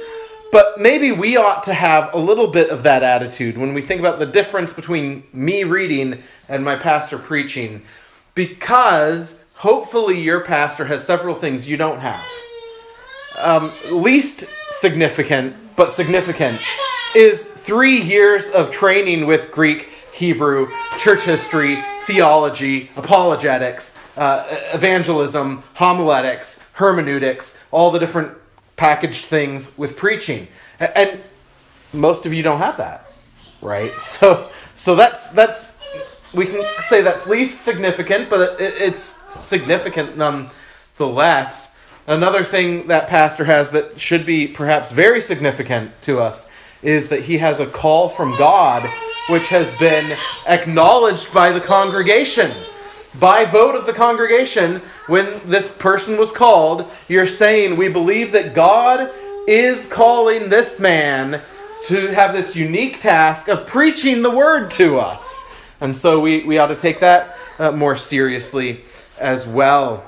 but 0.51 0.77
maybe 0.77 1.13
we 1.13 1.37
ought 1.37 1.63
to 1.63 1.73
have 1.73 2.13
a 2.13 2.17
little 2.17 2.47
bit 2.47 2.69
of 2.69 2.83
that 2.83 3.01
attitude 3.01 3.57
when 3.57 3.73
we 3.73 3.81
think 3.81 4.01
about 4.01 4.19
the 4.19 4.25
difference 4.25 4.73
between 4.73 5.23
me 5.31 5.63
reading 5.63 6.21
and 6.49 6.65
my 6.65 6.75
pastor 6.75 7.17
preaching, 7.17 7.83
because 8.35 9.41
hopefully 9.53 10.19
your 10.19 10.41
pastor 10.41 10.83
has 10.83 11.01
several 11.01 11.35
things 11.35 11.65
you 11.65 11.77
don't 11.77 12.01
have. 12.01 12.25
Um, 13.39 13.71
least 13.89 14.43
significant, 14.79 15.55
but 15.77 15.93
significant, 15.93 16.61
is 17.15 17.45
three 17.45 18.01
years 18.01 18.49
of 18.49 18.69
training 18.69 19.27
with 19.27 19.49
Greek 19.49 19.87
Hebrew, 20.13 20.69
church 20.97 21.23
history, 21.23 21.83
theology, 22.03 22.91
apologetics, 22.95 23.93
uh, 24.17 24.45
evangelism, 24.73 25.63
homiletics, 25.75 26.63
hermeneutics, 26.73 27.57
all 27.71 27.91
the 27.91 27.99
different 27.99 28.37
packaged 28.75 29.25
things 29.25 29.77
with 29.77 29.95
preaching. 29.95 30.47
And 30.79 31.21
most 31.93 32.25
of 32.25 32.33
you 32.33 32.43
don't 32.43 32.59
have 32.59 32.77
that, 32.77 33.11
right? 33.61 33.91
So, 34.01 34.49
so 34.75 34.95
that's 34.95 35.27
that's 35.29 35.77
we 36.33 36.45
can 36.45 36.63
say 36.79 37.01
that's 37.01 37.27
least 37.27 37.61
significant, 37.61 38.29
but 38.29 38.59
it, 38.59 38.73
it's 38.77 39.19
significant 39.39 40.17
nonetheless. 40.17 41.77
Another 42.07 42.43
thing 42.43 42.87
that 42.87 43.07
pastor 43.07 43.45
has 43.45 43.69
that 43.71 43.99
should 43.99 44.25
be 44.25 44.47
perhaps 44.47 44.91
very 44.91 45.21
significant 45.21 46.01
to 46.01 46.19
us 46.19 46.49
is 46.81 47.09
that 47.09 47.23
he 47.23 47.37
has 47.37 47.59
a 47.59 47.67
call 47.67 48.09
from 48.09 48.35
God 48.37 48.89
which 49.29 49.47
has 49.47 49.71
been 49.77 50.17
acknowledged 50.47 51.33
by 51.33 51.51
the 51.51 51.61
congregation. 51.61 52.51
By 53.19 53.45
vote 53.45 53.75
of 53.75 53.85
the 53.85 53.93
congregation, 53.93 54.81
when 55.07 55.41
this 55.45 55.69
person 55.69 56.17
was 56.17 56.31
called, 56.31 56.89
you're 57.07 57.27
saying, 57.27 57.75
We 57.75 57.89
believe 57.89 58.31
that 58.31 58.53
God 58.53 59.11
is 59.47 59.85
calling 59.87 60.49
this 60.49 60.79
man 60.79 61.41
to 61.87 62.07
have 62.07 62.33
this 62.33 62.55
unique 62.55 63.01
task 63.01 63.47
of 63.47 63.67
preaching 63.67 64.21
the 64.21 64.29
word 64.29 64.71
to 64.71 64.99
us. 64.99 65.41
And 65.81 65.97
so 65.97 66.19
we, 66.19 66.43
we 66.43 66.57
ought 66.57 66.67
to 66.67 66.75
take 66.75 66.99
that 66.99 67.35
uh, 67.57 67.71
more 67.71 67.97
seriously 67.97 68.81
as 69.19 69.47
well. 69.47 70.03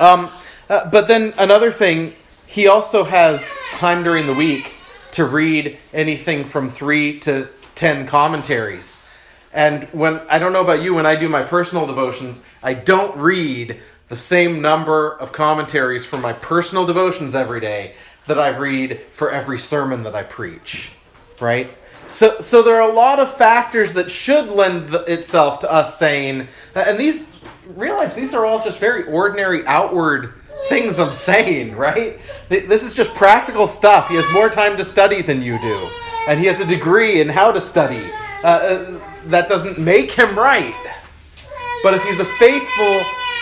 Um, 0.00 0.30
uh, 0.68 0.90
but 0.90 1.08
then 1.08 1.34
another 1.38 1.72
thing, 1.72 2.14
he 2.46 2.66
also 2.66 3.04
has 3.04 3.48
time 3.76 4.02
during 4.02 4.26
the 4.26 4.34
week 4.34 4.72
to 5.12 5.24
read 5.24 5.78
anything 5.92 6.44
from 6.44 6.68
three 6.68 7.20
to 7.20 7.48
10 7.74 8.06
commentaries. 8.06 9.04
And 9.52 9.84
when 9.92 10.20
I 10.30 10.38
don't 10.38 10.52
know 10.52 10.62
about 10.62 10.82
you, 10.82 10.94
when 10.94 11.06
I 11.06 11.16
do 11.16 11.28
my 11.28 11.42
personal 11.42 11.86
devotions, 11.86 12.42
I 12.62 12.74
don't 12.74 13.16
read 13.16 13.80
the 14.08 14.16
same 14.16 14.62
number 14.62 15.16
of 15.18 15.32
commentaries 15.32 16.04
for 16.04 16.18
my 16.18 16.32
personal 16.32 16.86
devotions 16.86 17.34
every 17.34 17.60
day 17.60 17.94
that 18.26 18.38
I 18.38 18.48
read 18.48 19.00
for 19.12 19.30
every 19.30 19.58
sermon 19.58 20.04
that 20.04 20.14
I 20.14 20.22
preach. 20.22 20.90
Right? 21.40 21.72
So, 22.10 22.40
so 22.40 22.62
there 22.62 22.76
are 22.76 22.90
a 22.90 22.92
lot 22.92 23.18
of 23.18 23.36
factors 23.36 23.94
that 23.94 24.10
should 24.10 24.48
lend 24.48 24.94
itself 24.94 25.60
to 25.60 25.72
us 25.72 25.98
saying, 25.98 26.48
and 26.74 26.98
these, 26.98 27.26
realize 27.66 28.14
these 28.14 28.34
are 28.34 28.44
all 28.44 28.62
just 28.62 28.78
very 28.78 29.04
ordinary 29.04 29.66
outward 29.66 30.34
things 30.68 30.98
I'm 30.98 31.14
saying, 31.14 31.74
right? 31.76 32.20
This 32.48 32.82
is 32.82 32.94
just 32.94 33.14
practical 33.14 33.66
stuff. 33.66 34.08
He 34.08 34.16
has 34.16 34.30
more 34.32 34.48
time 34.48 34.76
to 34.76 34.84
study 34.84 35.22
than 35.22 35.42
you 35.42 35.58
do 35.58 35.88
and 36.26 36.40
he 36.40 36.46
has 36.46 36.60
a 36.60 36.66
degree 36.66 37.20
in 37.20 37.28
how 37.28 37.52
to 37.52 37.60
study. 37.60 38.10
Uh, 38.42 38.46
uh, 38.46 39.00
that 39.26 39.48
doesn't 39.48 39.78
make 39.78 40.10
him 40.10 40.36
right. 40.38 40.74
But 41.82 41.94
if 41.94 42.02
he's 42.04 42.20
a 42.20 42.24
faithful 42.24 43.00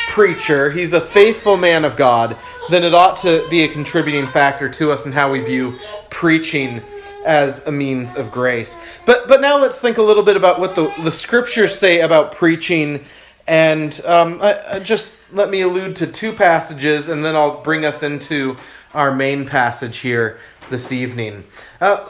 preacher, 0.08 0.70
he's 0.70 0.92
a 0.92 1.00
faithful 1.00 1.56
man 1.56 1.84
of 1.84 1.96
God, 1.96 2.37
then 2.70 2.84
it 2.84 2.94
ought 2.94 3.18
to 3.18 3.46
be 3.50 3.62
a 3.64 3.68
contributing 3.68 4.26
factor 4.26 4.68
to 4.68 4.92
us 4.92 5.06
in 5.06 5.12
how 5.12 5.30
we 5.30 5.40
view 5.40 5.78
preaching 6.10 6.82
as 7.25 7.66
a 7.66 7.72
means 7.72 8.16
of 8.16 8.30
grace. 8.30 8.76
But 9.04 9.28
but 9.28 9.40
now 9.40 9.58
let's 9.58 9.80
think 9.80 9.99
a 9.99 10.02
little 10.02 10.22
bit 10.22 10.37
about 10.37 10.58
what 10.58 10.75
the, 10.75 10.92
the 11.02 11.12
scriptures 11.12 11.78
say 11.78 12.00
about 12.00 12.32
preaching. 12.32 13.04
And 13.46 14.00
um, 14.04 14.40
I, 14.40 14.76
I 14.76 14.78
just 14.78 15.16
let 15.32 15.50
me 15.50 15.62
allude 15.62 15.96
to 15.96 16.06
two 16.06 16.32
passages, 16.32 17.08
and 17.08 17.25
then 17.25 17.37
I'll 17.37 17.60
bring 17.62 17.84
us 17.84 18.02
into 18.02 18.56
our 18.94 19.14
main 19.14 19.46
passage 19.46 19.99
here 19.99 20.38
this 20.70 20.92
evening. 20.92 21.44
Uh, 21.80 22.06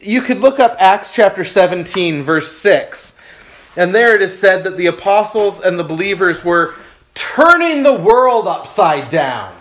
you 0.00 0.22
could 0.22 0.40
look 0.40 0.60
up 0.60 0.76
Acts 0.78 1.12
chapter 1.12 1.44
17, 1.44 2.22
verse 2.22 2.52
6. 2.56 3.16
And 3.76 3.94
there 3.94 4.14
it 4.14 4.22
is 4.22 4.38
said 4.38 4.64
that 4.64 4.76
the 4.76 4.86
apostles 4.86 5.60
and 5.60 5.78
the 5.78 5.84
believers 5.84 6.44
were 6.44 6.74
turning 7.14 7.82
the 7.82 7.94
world 7.94 8.46
upside 8.46 9.10
down. 9.10 9.54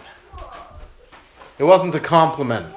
It 1.59 1.63
wasn't 1.63 1.95
a 1.95 1.99
compliment. 1.99 2.67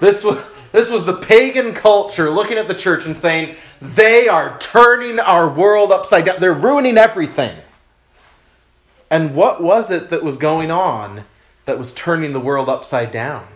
This 0.00 0.22
was, 0.22 0.38
this 0.72 0.90
was 0.90 1.04
the 1.04 1.16
pagan 1.16 1.72
culture 1.72 2.30
looking 2.30 2.58
at 2.58 2.68
the 2.68 2.74
church 2.74 3.06
and 3.06 3.18
saying, 3.18 3.56
they 3.80 4.28
are 4.28 4.58
turning 4.58 5.18
our 5.18 5.48
world 5.48 5.92
upside 5.92 6.26
down. 6.26 6.40
They're 6.40 6.52
ruining 6.52 6.98
everything. 6.98 7.58
And 9.10 9.34
what 9.34 9.62
was 9.62 9.90
it 9.90 10.10
that 10.10 10.22
was 10.22 10.36
going 10.36 10.70
on 10.70 11.24
that 11.64 11.78
was 11.78 11.92
turning 11.92 12.32
the 12.32 12.40
world 12.40 12.68
upside 12.68 13.12
down? 13.12 13.46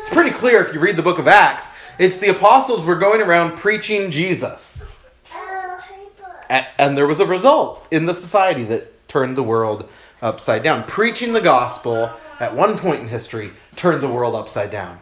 It's 0.00 0.10
pretty 0.10 0.30
clear 0.30 0.62
if 0.64 0.74
you 0.74 0.80
read 0.80 0.96
the 0.96 1.02
book 1.02 1.18
of 1.18 1.26
Acts. 1.26 1.70
It's 1.98 2.18
the 2.18 2.28
apostles 2.28 2.84
were 2.84 2.96
going 2.96 3.20
around 3.20 3.56
preaching 3.56 4.10
Jesus. 4.10 4.86
And 6.48 6.96
there 6.96 7.06
was 7.06 7.20
a 7.20 7.26
result 7.26 7.86
in 7.90 8.06
the 8.06 8.14
society 8.14 8.64
that 8.64 9.08
turned 9.08 9.36
the 9.36 9.42
world 9.42 9.88
upside 10.22 10.62
down. 10.62 10.84
Preaching 10.84 11.32
the 11.32 11.40
gospel 11.40 12.10
at 12.40 12.54
one 12.54 12.78
point 12.78 13.00
in 13.00 13.08
history 13.08 13.50
turned 13.76 14.00
the 14.00 14.08
world 14.08 14.34
upside 14.34 14.70
down. 14.70 15.00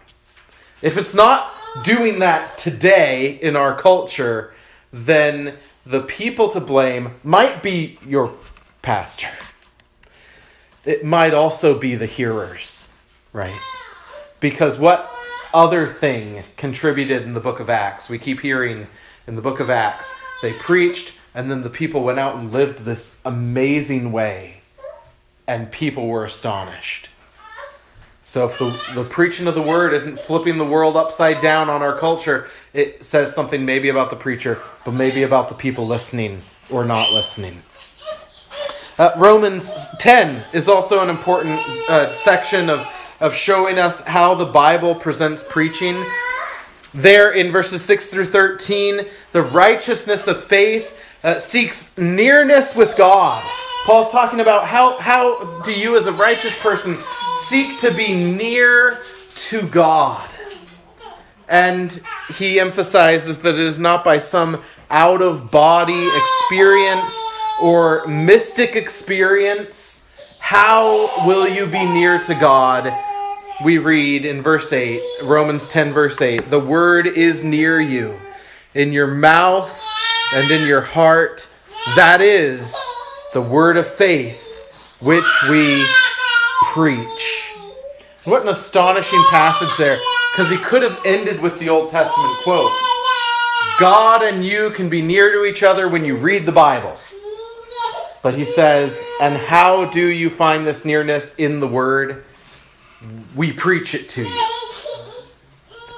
If 0.82 0.96
it's 0.96 1.14
not 1.14 1.52
doing 1.84 2.18
that 2.20 2.58
today 2.58 3.38
in 3.42 3.56
our 3.56 3.76
culture, 3.76 4.54
then 4.92 5.54
the 5.84 6.00
people 6.00 6.48
to 6.50 6.60
blame 6.60 7.14
might 7.22 7.62
be 7.62 7.98
your 8.06 8.34
pastor. 8.82 9.30
It 10.84 11.04
might 11.04 11.34
also 11.34 11.78
be 11.78 11.94
the 11.94 12.06
hearers, 12.06 12.92
right? 13.32 13.58
Because 14.40 14.78
what 14.78 15.12
other 15.56 15.88
thing 15.88 16.42
contributed 16.58 17.22
in 17.22 17.32
the 17.32 17.40
book 17.40 17.60
of 17.60 17.70
Acts? 17.70 18.10
We 18.10 18.18
keep 18.18 18.40
hearing 18.40 18.86
in 19.26 19.36
the 19.36 19.42
book 19.42 19.58
of 19.58 19.70
Acts, 19.70 20.14
they 20.42 20.52
preached, 20.52 21.14
and 21.34 21.50
then 21.50 21.62
the 21.62 21.70
people 21.70 22.02
went 22.02 22.18
out 22.18 22.36
and 22.36 22.52
lived 22.52 22.80
this 22.80 23.16
amazing 23.24 24.12
way, 24.12 24.60
and 25.46 25.72
people 25.72 26.08
were 26.08 26.26
astonished. 26.26 27.08
So 28.22 28.46
if 28.46 28.58
the, 28.58 28.94
the 28.94 29.04
preaching 29.04 29.46
of 29.46 29.54
the 29.54 29.62
word 29.62 29.94
isn't 29.94 30.18
flipping 30.18 30.58
the 30.58 30.64
world 30.64 30.96
upside 30.96 31.40
down 31.40 31.70
on 31.70 31.80
our 31.80 31.96
culture, 31.96 32.48
it 32.74 33.02
says 33.02 33.34
something 33.34 33.64
maybe 33.64 33.88
about 33.88 34.10
the 34.10 34.16
preacher, 34.16 34.60
but 34.84 34.92
maybe 34.92 35.22
about 35.22 35.48
the 35.48 35.54
people 35.54 35.86
listening 35.86 36.42
or 36.68 36.84
not 36.84 37.10
listening. 37.12 37.62
Uh, 38.98 39.12
Romans 39.16 39.70
10 40.00 40.42
is 40.52 40.68
also 40.68 41.02
an 41.02 41.08
important 41.08 41.58
uh, 41.88 42.12
section 42.14 42.68
of, 42.68 42.86
of 43.20 43.34
showing 43.34 43.78
us 43.78 44.02
how 44.02 44.34
the 44.34 44.44
Bible 44.44 44.94
presents 44.94 45.44
preaching. 45.48 46.02
There 46.92 47.32
in 47.32 47.50
verses 47.50 47.82
6 47.82 48.06
through 48.06 48.26
13, 48.26 49.06
the 49.32 49.42
righteousness 49.42 50.26
of 50.26 50.44
faith 50.44 50.92
uh, 51.22 51.38
seeks 51.38 51.96
nearness 51.98 52.74
with 52.74 52.96
God. 52.96 53.42
Paul's 53.84 54.10
talking 54.10 54.40
about 54.40 54.66
how, 54.66 54.98
how 54.98 55.62
do 55.62 55.72
you, 55.72 55.96
as 55.96 56.06
a 56.06 56.12
righteous 56.12 56.58
person, 56.58 56.96
seek 57.48 57.78
to 57.80 57.92
be 57.94 58.14
near 58.14 58.98
to 59.48 59.62
God. 59.68 60.28
And 61.48 62.00
he 62.34 62.58
emphasizes 62.58 63.38
that 63.40 63.54
it 63.54 63.60
is 63.60 63.78
not 63.78 64.04
by 64.04 64.18
some 64.18 64.62
out 64.90 65.22
of 65.22 65.50
body 65.50 66.06
experience 66.06 67.22
or 67.62 68.06
mystic 68.06 68.74
experience. 68.74 69.95
How 70.48 71.26
will 71.26 71.48
you 71.48 71.66
be 71.66 71.84
near 71.84 72.22
to 72.22 72.34
God? 72.36 72.96
We 73.64 73.78
read 73.78 74.24
in 74.24 74.42
verse 74.42 74.72
8, 74.72 75.02
Romans 75.24 75.66
10, 75.66 75.92
verse 75.92 76.22
8 76.22 76.48
the 76.50 76.60
word 76.60 77.08
is 77.08 77.42
near 77.42 77.80
you, 77.80 78.20
in 78.72 78.92
your 78.92 79.08
mouth 79.08 79.76
and 80.36 80.48
in 80.48 80.68
your 80.68 80.82
heart. 80.82 81.48
That 81.96 82.20
is 82.20 82.76
the 83.32 83.42
word 83.42 83.76
of 83.76 83.88
faith 83.88 84.40
which 85.00 85.26
we 85.50 85.84
preach. 86.74 87.50
What 88.22 88.42
an 88.42 88.48
astonishing 88.48 89.24
passage 89.28 89.76
there, 89.76 89.98
because 90.32 90.48
he 90.48 90.58
could 90.58 90.84
have 90.84 91.00
ended 91.04 91.40
with 91.40 91.58
the 91.58 91.70
Old 91.70 91.90
Testament 91.90 92.34
quote 92.44 92.70
God 93.80 94.22
and 94.22 94.46
you 94.46 94.70
can 94.70 94.88
be 94.88 95.02
near 95.02 95.32
to 95.32 95.44
each 95.44 95.64
other 95.64 95.88
when 95.88 96.04
you 96.04 96.14
read 96.14 96.46
the 96.46 96.52
Bible. 96.52 96.96
But 98.22 98.34
he 98.34 98.44
says, 98.44 99.00
and 99.20 99.36
how 99.36 99.86
do 99.86 100.06
you 100.06 100.30
find 100.30 100.66
this 100.66 100.84
nearness 100.84 101.34
in 101.36 101.60
the 101.60 101.68
Word? 101.68 102.24
We 103.34 103.52
preach 103.52 103.94
it 103.94 104.08
to 104.10 104.24
you. 104.24 104.48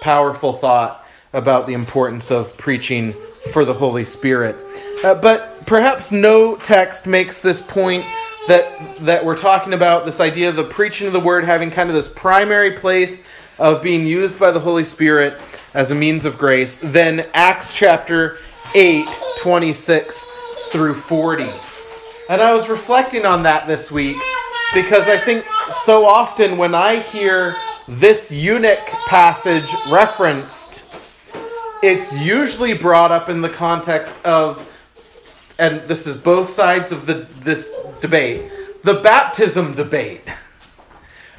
Powerful 0.01 0.53
thought 0.53 1.07
about 1.33 1.67
the 1.67 1.75
importance 1.75 2.31
of 2.31 2.57
preaching 2.57 3.15
for 3.53 3.65
the 3.65 3.75
Holy 3.75 4.05
Spirit. 4.05 4.57
Uh, 5.05 5.15
but 5.15 5.65
perhaps 5.67 6.13
no 6.13 6.57
text 6.57 7.07
makes 7.07 7.41
this 7.41 7.61
point 7.61 8.05
that 8.49 8.97
that 9.01 9.25
we're 9.25 9.37
talking 9.37 9.75
about 9.75 10.07
this 10.07 10.21
idea 10.21 10.49
of 10.49 10.57
the 10.57 10.65
preaching 10.65 11.07
of 11.07 11.13
the 11.13 11.21
word 11.21 11.45
having 11.45 11.71
kind 11.71 11.89
of 11.89 11.95
this 11.95 12.09
primary 12.09 12.73
place 12.73 13.21
of 13.59 13.83
being 13.83 14.07
used 14.07 14.39
by 14.39 14.51
the 14.51 14.61
Holy 14.61 14.85
Spirit 14.85 15.39
as 15.75 15.91
a 15.91 15.95
means 15.95 16.25
of 16.25 16.39
grace, 16.39 16.79
then 16.83 17.27
Acts 17.35 17.75
chapter 17.75 18.39
8, 18.75 19.07
26 19.39 20.25
through 20.71 20.95
40. 20.95 21.47
And 22.29 22.43
I 22.43 22.53
was 22.53 22.69
reflecting 22.69 23.25
on 23.25 23.45
that 23.45 23.67
this 23.67 23.91
week 23.91 24.19
because 24.75 25.09
I 25.09 25.17
think 25.17 25.47
so 25.85 26.05
often 26.05 26.59
when 26.59 26.75
I 26.75 27.01
hear 27.01 27.55
this 27.89 28.31
eunuch 28.31 28.85
passage 29.09 29.65
referenced, 29.91 30.85
it's 31.83 32.13
usually 32.13 32.75
brought 32.75 33.13
up 33.13 33.31
in 33.31 33.41
the 33.41 33.49
context 33.49 34.15
of 34.27 34.63
and 35.59 35.81
this 35.89 36.07
is 36.07 36.19
both 36.19 36.53
sides 36.53 36.93
of 36.93 37.07
the 37.07 37.27
this 37.41 37.75
debate, 38.03 38.53
the 38.83 39.01
baptism 39.01 39.75
debate. 39.75 40.29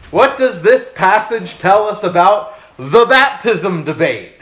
What 0.10 0.38
does 0.38 0.64
this 0.64 0.92
passage 0.92 1.60
tell 1.60 1.88
us 1.88 2.04
about 2.04 2.58
the 2.78 3.06
baptism 3.06 3.84
debate? 3.84 4.34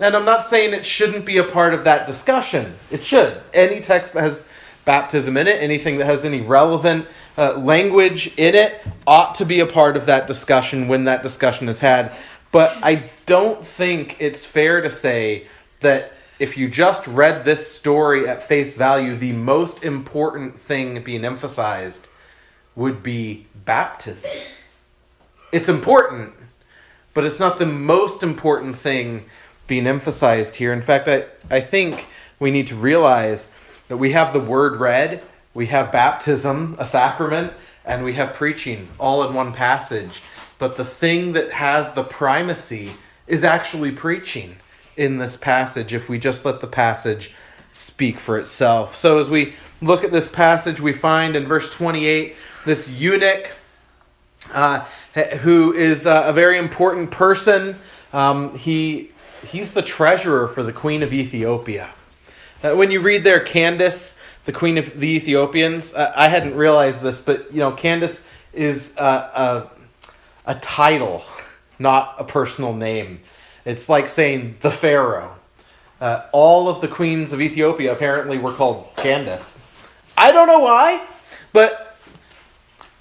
And 0.00 0.16
I'm 0.16 0.24
not 0.24 0.46
saying 0.46 0.72
it 0.72 0.86
shouldn't 0.86 1.26
be 1.26 1.36
a 1.36 1.44
part 1.44 1.74
of 1.74 1.84
that 1.84 2.06
discussion. 2.06 2.76
It 2.90 3.04
should. 3.04 3.42
Any 3.52 3.80
text 3.80 4.14
that 4.14 4.22
has 4.22 4.48
baptism 4.84 5.36
in 5.36 5.46
it, 5.46 5.62
anything 5.62 5.98
that 5.98 6.06
has 6.06 6.24
any 6.24 6.40
relevant 6.40 7.06
uh, 7.38 7.56
language 7.58 8.34
in 8.36 8.54
it, 8.54 8.80
ought 9.06 9.34
to 9.36 9.44
be 9.44 9.60
a 9.60 9.66
part 9.66 9.96
of 9.96 10.06
that 10.06 10.26
discussion 10.26 10.88
when 10.88 11.04
that 11.04 11.22
discussion 11.22 11.68
is 11.68 11.78
had. 11.78 12.12
But 12.50 12.76
I 12.82 13.10
don't 13.26 13.66
think 13.66 14.16
it's 14.18 14.44
fair 14.44 14.80
to 14.80 14.90
say 14.90 15.46
that 15.80 16.12
if 16.38 16.58
you 16.58 16.68
just 16.68 17.06
read 17.06 17.44
this 17.44 17.70
story 17.70 18.28
at 18.28 18.42
face 18.42 18.74
value, 18.74 19.16
the 19.16 19.32
most 19.32 19.84
important 19.84 20.58
thing 20.58 21.02
being 21.02 21.24
emphasized 21.24 22.08
would 22.74 23.02
be 23.02 23.46
baptism. 23.64 24.30
It's 25.52 25.68
important, 25.68 26.34
but 27.14 27.24
it's 27.24 27.38
not 27.38 27.58
the 27.58 27.66
most 27.66 28.22
important 28.22 28.76
thing 28.76 29.26
being 29.66 29.86
emphasized 29.86 30.56
here. 30.56 30.72
In 30.72 30.82
fact, 30.82 31.08
I, 31.08 31.26
I 31.50 31.60
think 31.60 32.06
we 32.40 32.50
need 32.50 32.66
to 32.66 32.74
realize 32.74 33.48
that 33.92 33.98
we 33.98 34.12
have 34.12 34.32
the 34.32 34.40
word 34.40 34.76
read, 34.76 35.22
we 35.52 35.66
have 35.66 35.92
baptism, 35.92 36.76
a 36.78 36.86
sacrament, 36.86 37.52
and 37.84 38.02
we 38.02 38.14
have 38.14 38.32
preaching 38.32 38.88
all 38.98 39.22
in 39.22 39.34
one 39.34 39.52
passage. 39.52 40.22
But 40.58 40.78
the 40.78 40.84
thing 40.86 41.34
that 41.34 41.52
has 41.52 41.92
the 41.92 42.02
primacy 42.02 42.92
is 43.26 43.44
actually 43.44 43.92
preaching 43.92 44.56
in 44.96 45.18
this 45.18 45.36
passage 45.36 45.92
if 45.92 46.08
we 46.08 46.18
just 46.18 46.46
let 46.46 46.62
the 46.62 46.66
passage 46.66 47.34
speak 47.74 48.18
for 48.18 48.38
itself. 48.38 48.96
So 48.96 49.18
as 49.18 49.28
we 49.28 49.52
look 49.82 50.04
at 50.04 50.10
this 50.10 50.26
passage, 50.26 50.80
we 50.80 50.94
find 50.94 51.36
in 51.36 51.44
verse 51.44 51.70
28 51.70 52.34
this 52.64 52.88
eunuch 52.88 53.54
uh, 54.54 54.86
who 55.42 55.74
is 55.74 56.06
uh, 56.06 56.22
a 56.24 56.32
very 56.32 56.56
important 56.56 57.10
person. 57.10 57.78
Um, 58.14 58.56
he 58.56 59.10
he's 59.46 59.74
the 59.74 59.82
treasurer 59.82 60.48
for 60.48 60.62
the 60.62 60.72
queen 60.72 61.02
of 61.02 61.12
Ethiopia. 61.12 61.92
Uh, 62.62 62.76
when 62.76 62.92
you 62.92 63.00
read 63.00 63.24
there, 63.24 63.40
Candace, 63.40 64.16
the 64.44 64.52
queen 64.52 64.78
of 64.78 65.00
the 65.00 65.08
Ethiopians, 65.16 65.92
uh, 65.94 66.12
I 66.14 66.28
hadn't 66.28 66.54
realized 66.54 67.02
this, 67.02 67.20
but 67.20 67.52
you 67.52 67.58
know, 67.58 67.72
Candace 67.72 68.24
is 68.52 68.94
a, 68.96 69.68
a 70.46 70.54
title, 70.56 71.24
not 71.80 72.14
a 72.18 72.24
personal 72.24 72.72
name. 72.72 73.18
It's 73.64 73.88
like 73.88 74.08
saying 74.08 74.58
the 74.60 74.70
Pharaoh. 74.70 75.34
uh, 76.02 76.26
all 76.32 76.68
of 76.68 76.80
the 76.80 76.88
queens 76.88 77.32
of 77.32 77.40
Ethiopia 77.40 77.92
apparently 77.92 78.36
were 78.36 78.52
called 78.52 78.88
Candace. 78.96 79.60
I 80.18 80.32
don't 80.32 80.48
know 80.48 80.58
why, 80.58 81.00
but 81.52 81.96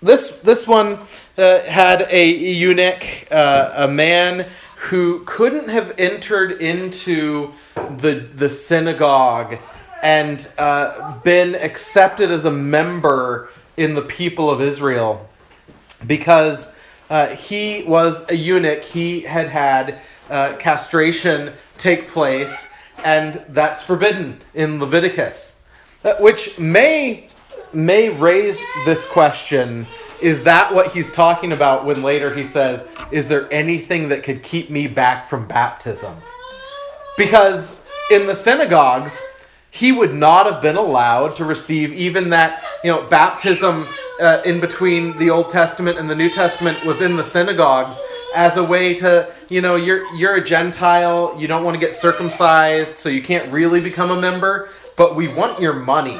this 0.03 0.37
this 0.43 0.67
one 0.67 0.99
uh, 1.35 1.61
had 1.61 2.07
a 2.11 2.29
eunuch, 2.29 3.03
uh, 3.31 3.73
a 3.75 3.87
man 3.87 4.47
who 4.89 5.23
couldn't 5.25 5.69
have 5.69 5.93
entered 5.99 6.59
into 6.61 7.53
the 7.75 8.27
the 8.35 8.49
synagogue 8.49 9.57
and 10.01 10.51
uh, 10.57 11.17
been 11.19 11.53
accepted 11.53 12.31
as 12.31 12.45
a 12.45 12.51
member 12.51 13.49
in 13.77 13.93
the 13.93 14.01
people 14.01 14.49
of 14.49 14.59
Israel 14.59 15.29
because 16.07 16.73
uh, 17.11 17.27
he 17.27 17.83
was 17.83 18.27
a 18.29 18.35
eunuch. 18.35 18.83
He 18.83 19.21
had 19.21 19.49
had 19.49 20.01
uh, 20.29 20.55
castration 20.57 21.53
take 21.77 22.07
place, 22.07 22.67
and 23.03 23.43
that's 23.49 23.83
forbidden 23.83 24.41
in 24.55 24.79
Leviticus, 24.79 25.61
uh, 26.03 26.15
which 26.15 26.57
may 26.57 27.29
may 27.71 28.09
raise 28.09 28.59
this 28.85 29.05
question. 29.05 29.85
Is 30.21 30.43
that 30.43 30.73
what 30.73 30.93
he's 30.93 31.11
talking 31.11 31.51
about 31.51 31.85
when 31.85 32.03
later 32.03 32.33
he 32.33 32.43
says, 32.43 32.87
Is 33.11 33.27
there 33.27 33.51
anything 33.51 34.09
that 34.09 34.23
could 34.23 34.43
keep 34.43 34.69
me 34.69 34.87
back 34.87 35.27
from 35.27 35.47
baptism? 35.47 36.15
Because 37.17 37.83
in 38.11 38.27
the 38.27 38.35
synagogues, 38.35 39.23
he 39.71 39.91
would 39.91 40.13
not 40.13 40.45
have 40.45 40.61
been 40.61 40.75
allowed 40.75 41.35
to 41.37 41.45
receive 41.45 41.93
even 41.93 42.29
that, 42.29 42.63
you 42.83 42.91
know, 42.91 43.07
baptism 43.07 43.85
uh, 44.21 44.41
in 44.45 44.59
between 44.59 45.17
the 45.17 45.29
Old 45.29 45.51
Testament 45.51 45.97
and 45.97 46.09
the 46.09 46.15
New 46.15 46.29
Testament 46.29 46.83
was 46.85 47.01
in 47.01 47.15
the 47.15 47.23
synagogues 47.23 47.99
as 48.35 48.57
a 48.57 48.63
way 48.63 48.93
to, 48.95 49.33
you 49.49 49.61
know, 49.61 49.75
you're 49.75 50.13
you're 50.13 50.35
a 50.35 50.43
Gentile, 50.43 51.35
you 51.37 51.47
don't 51.47 51.63
want 51.63 51.73
to 51.75 51.79
get 51.79 51.95
circumcised, 51.95 52.97
so 52.97 53.09
you 53.09 53.23
can't 53.23 53.51
really 53.51 53.79
become 53.79 54.11
a 54.11 54.19
member, 54.19 54.69
but 54.97 55.15
we 55.15 55.27
want 55.29 55.59
your 55.59 55.73
money. 55.73 56.19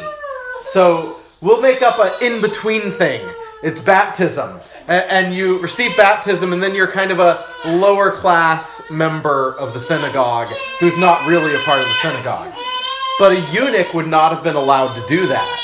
So 0.72 1.20
we'll 1.42 1.62
make 1.62 1.82
up 1.82 2.00
an 2.00 2.12
in-between 2.22 2.92
thing. 2.92 3.22
It's 3.64 3.80
baptism. 3.80 4.60
And 4.88 5.34
you 5.34 5.60
receive 5.60 5.96
baptism, 5.96 6.52
and 6.52 6.62
then 6.62 6.74
you're 6.74 6.92
kind 6.92 7.12
of 7.12 7.20
a 7.20 7.46
lower 7.66 8.12
class 8.12 8.82
member 8.90 9.56
of 9.60 9.74
the 9.74 9.80
synagogue 9.80 10.52
who's 10.80 10.98
not 10.98 11.26
really 11.28 11.54
a 11.54 11.60
part 11.60 11.80
of 11.80 11.86
the 11.86 11.94
synagogue. 12.02 12.54
But 13.20 13.34
a 13.34 13.54
eunuch 13.54 13.94
would 13.94 14.08
not 14.08 14.34
have 14.34 14.44
been 14.44 14.56
allowed 14.56 14.96
to 14.96 15.08
do 15.08 15.28
that. 15.28 15.58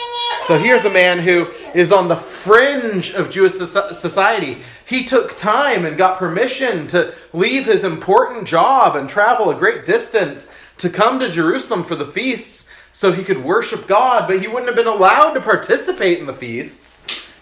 So 0.43 0.57
here's 0.57 0.85
a 0.85 0.89
man 0.89 1.19
who 1.19 1.47
is 1.73 1.91
on 1.91 2.07
the 2.07 2.15
fringe 2.15 3.11
of 3.13 3.31
Jewish 3.31 3.53
society. 3.53 4.61
He 4.85 5.03
took 5.03 5.35
time 5.35 5.83
and 5.83 5.97
got 5.97 6.19
permission 6.19 6.87
to 6.87 7.13
leave 7.33 7.65
his 7.65 7.83
important 7.83 8.47
job 8.47 8.95
and 8.95 9.09
travel 9.09 9.49
a 9.49 9.55
great 9.55 9.85
distance 9.85 10.49
to 10.77 10.89
come 10.89 11.19
to 11.19 11.29
Jerusalem 11.29 11.83
for 11.83 11.95
the 11.95 12.05
feasts 12.05 12.69
so 12.93 13.11
he 13.11 13.23
could 13.23 13.43
worship 13.43 13.87
God, 13.87 14.27
but 14.27 14.39
he 14.39 14.47
wouldn't 14.47 14.67
have 14.67 14.75
been 14.75 14.87
allowed 14.87 15.33
to 15.33 15.41
participate 15.41 16.19
in 16.19 16.27
the 16.27 16.33
feasts. 16.33 16.86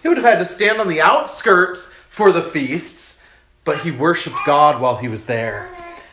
He 0.06 0.10
would 0.10 0.18
have 0.18 0.38
had 0.38 0.38
to 0.38 0.46
stand 0.46 0.80
on 0.80 0.88
the 0.88 1.02
outskirts 1.02 1.90
for 2.10 2.32
the 2.32 2.44
feasts, 2.44 3.24
but 3.64 3.80
he 3.80 3.90
worshiped 3.90 4.38
God 4.46 4.80
while 4.80 4.98
he 4.98 5.08
was 5.08 5.26
there. 5.26 5.68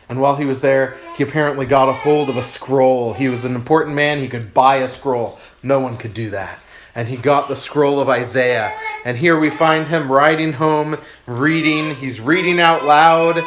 And 0.09 0.19
while 0.19 0.35
he 0.35 0.45
was 0.45 0.61
there, 0.61 0.97
he 1.15 1.21
apparently 1.21 1.67
got 1.67 1.89
a 1.89 1.93
hold 1.93 2.27
of 2.27 2.35
a 2.35 2.41
scroll. 2.41 3.13
He 3.13 3.29
was 3.29 3.45
an 3.45 3.53
important 3.53 3.95
man. 3.95 4.17
He 4.17 4.27
could 4.27 4.51
buy 4.51 4.77
a 4.77 4.87
scroll. 4.87 5.37
No 5.61 5.79
one 5.79 5.97
could 5.97 6.15
do 6.15 6.31
that. 6.31 6.57
And 6.95 7.07
he 7.07 7.17
got 7.17 7.47
the 7.47 7.55
scroll 7.55 7.99
of 7.99 8.09
Isaiah. 8.09 8.71
And 9.05 9.15
here 9.15 9.37
we 9.37 9.51
find 9.51 9.87
him 9.87 10.11
riding 10.11 10.53
home, 10.53 10.97
reading. 11.27 11.93
He's 11.93 12.19
reading 12.19 12.59
out 12.59 12.85
loud. 12.85 13.43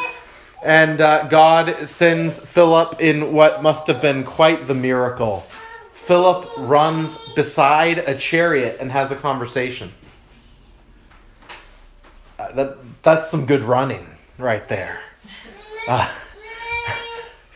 And 0.63 1.01
uh, 1.01 1.27
God 1.27 1.89
sends 1.89 2.39
Philip 2.39 3.01
in 3.01 3.33
what 3.33 3.61
must 3.61 3.87
have 3.87 4.01
been 4.01 4.23
quite 4.23 4.65
the 4.69 4.73
miracle. 4.73 5.45
Philip 5.91 6.49
runs 6.57 7.33
beside 7.33 7.97
a 7.97 8.17
chariot 8.17 8.77
and 8.79 8.93
has 8.93 9.11
a 9.11 9.15
conversation. 9.17 9.91
That, 12.55 12.77
that's 13.03 13.29
some 13.29 13.45
good 13.45 13.63
running 13.63 14.07
right 14.37 14.67
there. 14.67 14.99
Uh, 15.87 16.09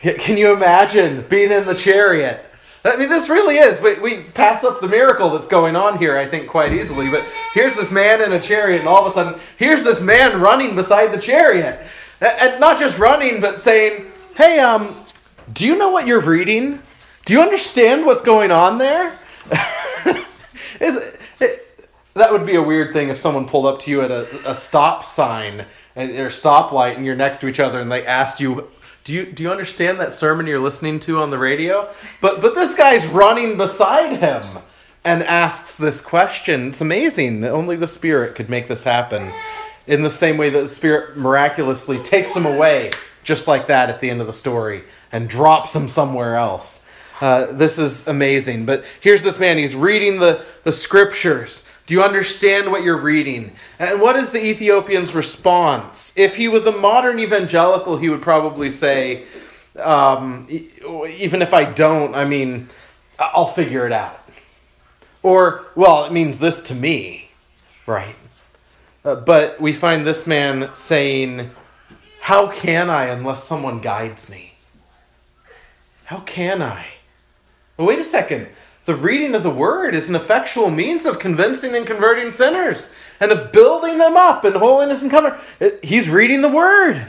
can 0.00 0.36
you 0.36 0.52
imagine 0.52 1.24
being 1.28 1.50
in 1.50 1.66
the 1.66 1.74
chariot? 1.74 2.44
I 2.84 2.96
mean, 2.96 3.08
this 3.08 3.28
really 3.28 3.56
is. 3.56 3.80
We, 3.80 3.98
we 4.00 4.22
pass 4.22 4.64
up 4.64 4.80
the 4.80 4.88
miracle 4.88 5.30
that's 5.30 5.46
going 5.46 5.76
on 5.76 5.98
here, 5.98 6.18
I 6.18 6.26
think, 6.26 6.48
quite 6.48 6.72
easily. 6.72 7.08
But 7.10 7.24
here's 7.54 7.76
this 7.76 7.92
man 7.92 8.20
in 8.20 8.32
a 8.32 8.40
chariot, 8.40 8.80
and 8.80 8.88
all 8.88 9.06
of 9.06 9.12
a 9.12 9.14
sudden, 9.14 9.40
here's 9.56 9.84
this 9.84 10.00
man 10.00 10.40
running 10.40 10.74
beside 10.74 11.12
the 11.12 11.20
chariot. 11.20 11.80
And 12.20 12.60
not 12.60 12.80
just 12.80 12.98
running, 12.98 13.40
but 13.40 13.60
saying, 13.60 14.10
Hey, 14.36 14.58
um, 14.58 14.96
do 15.52 15.66
you 15.66 15.76
know 15.76 15.90
what 15.90 16.06
you're 16.06 16.20
reading? 16.20 16.80
Do 17.24 17.34
you 17.34 17.40
understand 17.40 18.06
what's 18.06 18.22
going 18.22 18.50
on 18.50 18.78
there? 18.78 19.18
is 20.80 21.16
that 22.14 22.32
would 22.32 22.46
be 22.46 22.56
a 22.56 22.62
weird 22.62 22.92
thing 22.92 23.08
if 23.08 23.18
someone 23.18 23.46
pulled 23.46 23.66
up 23.66 23.80
to 23.80 23.90
you 23.90 24.02
at 24.02 24.10
a, 24.10 24.50
a 24.50 24.54
stop 24.54 25.04
sign 25.04 25.66
and, 25.96 26.10
or 26.12 26.28
stoplight 26.28 26.96
and 26.96 27.06
you're 27.06 27.16
next 27.16 27.38
to 27.38 27.48
each 27.48 27.60
other 27.60 27.80
and 27.80 27.90
they 27.90 28.04
asked 28.06 28.40
you 28.40 28.68
do 29.04 29.12
you 29.12 29.26
do 29.32 29.42
you 29.42 29.50
understand 29.50 29.98
that 29.98 30.12
sermon 30.12 30.46
you're 30.46 30.60
listening 30.60 31.00
to 31.00 31.18
on 31.18 31.30
the 31.30 31.38
radio? 31.38 31.92
But 32.20 32.40
but 32.40 32.54
this 32.54 32.74
guy's 32.76 33.04
running 33.06 33.56
beside 33.56 34.18
him 34.18 34.58
and 35.04 35.24
asks 35.24 35.76
this 35.76 36.00
question. 36.00 36.68
It's 36.68 36.80
amazing. 36.80 37.44
Only 37.44 37.74
the 37.74 37.88
Spirit 37.88 38.36
could 38.36 38.48
make 38.48 38.68
this 38.68 38.84
happen. 38.84 39.32
In 39.88 40.04
the 40.04 40.10
same 40.10 40.36
way 40.36 40.50
that 40.50 40.60
the 40.60 40.68
Spirit 40.68 41.16
miraculously 41.16 41.98
takes 41.98 42.32
him 42.36 42.46
away, 42.46 42.92
just 43.24 43.48
like 43.48 43.66
that 43.66 43.90
at 43.90 43.98
the 43.98 44.08
end 44.08 44.20
of 44.20 44.28
the 44.28 44.32
story, 44.32 44.84
and 45.10 45.28
drops 45.28 45.74
him 45.74 45.88
somewhere 45.88 46.36
else. 46.36 46.86
Uh, 47.20 47.46
this 47.46 47.78
is 47.78 48.06
amazing. 48.06 48.64
But 48.64 48.84
here's 49.00 49.22
this 49.22 49.40
man. 49.40 49.58
He's 49.58 49.74
reading 49.74 50.20
the, 50.20 50.44
the 50.62 50.72
scriptures 50.72 51.64
do 51.86 51.94
you 51.94 52.02
understand 52.02 52.70
what 52.70 52.82
you're 52.82 52.96
reading? 52.96 53.52
And 53.78 54.00
what 54.00 54.16
is 54.16 54.30
the 54.30 54.44
Ethiopian's 54.44 55.14
response? 55.14 56.12
If 56.16 56.36
he 56.36 56.48
was 56.48 56.66
a 56.66 56.72
modern 56.72 57.18
evangelical, 57.18 57.96
he 57.96 58.08
would 58.08 58.22
probably 58.22 58.70
say, 58.70 59.24
um, 59.78 60.46
even 60.50 61.42
if 61.42 61.52
I 61.52 61.64
don't, 61.64 62.14
I 62.14 62.24
mean, 62.24 62.68
I'll 63.18 63.46
figure 63.46 63.86
it 63.86 63.92
out. 63.92 64.20
Or, 65.22 65.66
well, 65.74 66.04
it 66.04 66.12
means 66.12 66.38
this 66.38 66.62
to 66.64 66.74
me, 66.74 67.30
right? 67.86 68.16
Uh, 69.04 69.16
but 69.16 69.60
we 69.60 69.72
find 69.72 70.06
this 70.06 70.26
man 70.26 70.70
saying, 70.74 71.50
How 72.20 72.48
can 72.48 72.90
I 72.90 73.06
unless 73.06 73.44
someone 73.44 73.80
guides 73.80 74.28
me? 74.28 74.54
How 76.04 76.20
can 76.20 76.62
I? 76.62 76.86
Well, 77.76 77.86
wait 77.86 77.98
a 77.98 78.04
second. 78.04 78.48
The 78.84 78.96
reading 78.96 79.34
of 79.34 79.44
the 79.44 79.50
word 79.50 79.94
is 79.94 80.08
an 80.08 80.16
effectual 80.16 80.70
means 80.70 81.06
of 81.06 81.20
convincing 81.20 81.74
and 81.76 81.86
converting 81.86 82.32
sinners 82.32 82.88
and 83.20 83.30
of 83.30 83.52
building 83.52 83.98
them 83.98 84.16
up 84.16 84.44
in 84.44 84.54
holiness 84.54 85.02
and 85.02 85.10
comfort. 85.10 85.38
He's 85.84 86.08
reading 86.08 86.40
the 86.40 86.48
word. 86.48 87.06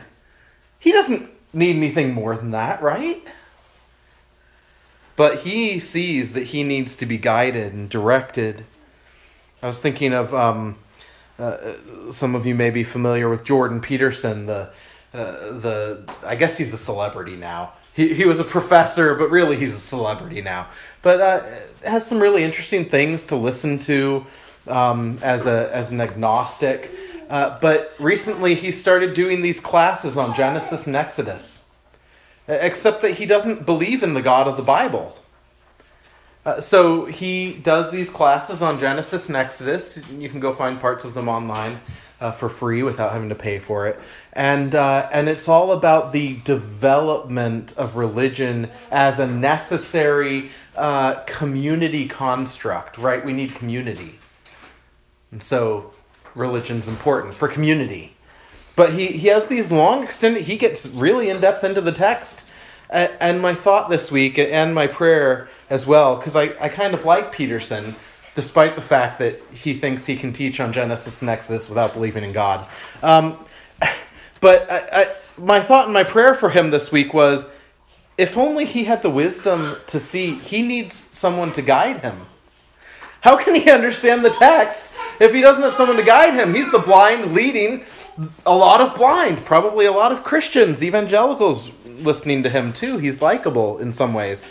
He 0.78 0.92
doesn't 0.92 1.32
need 1.52 1.76
anything 1.76 2.14
more 2.14 2.36
than 2.36 2.52
that, 2.52 2.82
right? 2.82 3.24
But 5.16 5.40
he 5.40 5.80
sees 5.80 6.34
that 6.34 6.48
he 6.48 6.64
needs 6.64 6.96
to 6.98 7.08
be 7.08 7.18
guided 7.18 7.74
and 7.74 7.90
directed. 7.90 8.66
I 9.64 9.68
was 9.68 9.80
thinking 9.80 10.14
of 10.14 10.34
um, 10.34 10.78
uh, 11.40 11.76
some 12.12 12.36
of 12.36 12.46
you 12.46 12.54
may 12.54 12.70
be 12.70 12.84
familiar 12.84 13.30
with 13.30 13.44
Jordan 13.44 13.82
Peterson, 13.82 14.46
the 14.46 14.70
uh, 15.14 15.52
the 15.60 16.12
I 16.24 16.36
guess 16.36 16.58
he's 16.58 16.74
a 16.74 16.78
celebrity 16.78 17.36
now 17.36 17.74
he, 17.94 18.14
he 18.14 18.26
was 18.26 18.40
a 18.40 18.44
professor, 18.44 19.16
but 19.16 19.30
really 19.30 19.56
he's 19.56 19.74
a 19.74 19.80
celebrity 19.80 20.42
now. 20.42 20.68
But 21.02 21.22
uh, 21.22 21.44
has 21.86 22.06
some 22.06 22.20
really 22.20 22.44
interesting 22.44 22.86
things 22.86 23.26
to 23.26 23.36
listen 23.36 23.80
to 23.80 24.26
um, 24.68 25.20
as 25.22 25.46
a 25.46 25.70
as 25.74 25.92
an 25.92 26.02
agnostic. 26.02 26.92
Uh, 27.30 27.58
but 27.60 27.94
recently 28.00 28.56
he 28.56 28.72
started 28.72 29.14
doing 29.14 29.42
these 29.42 29.60
classes 29.60 30.18
on 30.18 30.36
Genesis 30.36 30.88
and 30.88 30.96
Exodus, 30.96 31.66
except 32.48 33.02
that 33.02 33.12
he 33.12 33.26
doesn't 33.26 33.66
believe 33.66 34.04
in 34.04 34.14
the 34.14 34.22
God 34.22 34.48
of 34.48 34.58
the 34.58 34.64
Bible. 34.64 35.18
Uh, 36.46 36.60
so 36.60 37.06
he 37.06 37.54
does 37.54 37.90
these 37.92 38.10
classes 38.10 38.62
on 38.62 38.80
Genesis 38.80 39.28
and 39.28 39.38
Exodus. 39.38 40.00
You 40.12 40.28
can 40.30 40.42
go 40.42 40.54
find 40.54 40.80
parts 40.80 41.06
of 41.06 41.14
them 41.14 41.30
online 41.30 41.80
uh, 42.20 42.32
for 42.32 42.50
free 42.50 42.84
without 42.84 43.12
having 43.12 43.30
to 43.30 43.36
pay 43.36 43.60
for 43.60 43.88
it. 43.88 44.00
And, 44.34 44.76
uh, 44.76 45.10
and 45.12 45.28
it's 45.28 45.48
all 45.48 45.72
about 45.72 46.14
the 46.14 46.38
development 46.44 47.74
of 47.78 47.96
religion 47.96 48.70
as 48.92 49.20
a 49.20 49.28
necessary 49.28 50.52
uh, 50.76 51.16
community 51.26 52.08
construct, 52.08 52.98
right? 52.98 53.24
We 53.24 53.34
need 53.34 53.54
community. 53.54 54.20
And 55.32 55.42
so 55.42 55.92
religion's 56.36 56.88
important 56.88 57.34
for 57.34 57.48
community. 57.48 58.16
But 58.76 58.94
he, 58.94 59.08
he 59.08 59.28
has 59.28 59.48
these 59.48 59.72
long 59.72 60.04
extended, 60.04 60.44
he 60.44 60.58
gets 60.58 60.86
really 60.88 61.30
in 61.30 61.42
depth 61.42 61.64
into 61.64 61.82
the 61.82 61.92
text. 61.92 62.46
And 62.90 63.42
my 63.42 63.56
thought 63.56 63.90
this 63.90 64.12
week 64.12 64.38
and 64.38 64.76
my 64.76 64.86
prayer 64.86 65.50
as 65.70 65.88
well, 65.88 66.16
because 66.16 66.36
I, 66.36 66.54
I 66.60 66.70
kind 66.70 66.94
of 66.94 67.06
like 67.06 67.32
Peterson 67.32 67.96
despite 68.36 68.76
the 68.76 68.82
fact 68.82 69.20
that 69.20 69.40
he 69.54 69.74
thinks 69.74 70.06
he 70.06 70.16
can 70.16 70.34
teach 70.34 70.60
on 70.60 70.74
Genesis 70.74 71.22
and 71.22 71.30
Exodus 71.30 71.70
without 71.70 71.94
believing 71.94 72.24
in 72.24 72.32
God. 72.32 72.68
Um, 73.02 73.38
but 74.42 74.70
I, 74.72 74.78
I, 74.92 75.16
my 75.38 75.62
thought 75.62 75.86
and 75.86 75.94
my 75.94 76.04
prayer 76.04 76.36
for 76.36 76.50
him 76.50 76.72
this 76.72 76.92
week 76.92 77.14
was 77.14 77.50
if 78.18 78.38
only 78.38 78.66
he 78.66 78.84
had 78.84 79.02
the 79.02 79.10
wisdom 79.10 79.78
to 79.88 80.00
see 80.00 80.36
he 80.36 80.62
needs 80.62 80.96
someone 80.96 81.52
to 81.54 81.62
guide 81.62 82.02
him. 82.02 82.26
How 83.22 83.38
can 83.38 83.56
he 83.56 83.72
understand 83.72 84.24
the 84.26 84.30
text 84.32 84.94
if 85.20 85.34
he 85.34 85.42
doesn't 85.42 85.64
have 85.64 85.74
someone 85.74 85.98
to 85.98 86.04
guide 86.04 86.34
him? 86.34 86.54
He's 86.54 86.70
the 86.72 86.80
blind 86.80 87.34
leading 87.34 87.86
a 88.46 88.56
lot 88.56 88.82
of 88.82 88.96
blind, 88.96 89.46
probably 89.46 89.86
a 89.86 89.92
lot 89.92 90.12
of 90.12 90.24
Christians, 90.24 90.84
evangelicals 90.84 91.72
listening 91.86 92.44
to 92.44 92.50
him 92.50 92.74
too. 92.74 92.98
He's 92.98 93.22
likable 93.22 93.80
in 93.80 93.94
some 93.94 94.14
ways. 94.14 94.44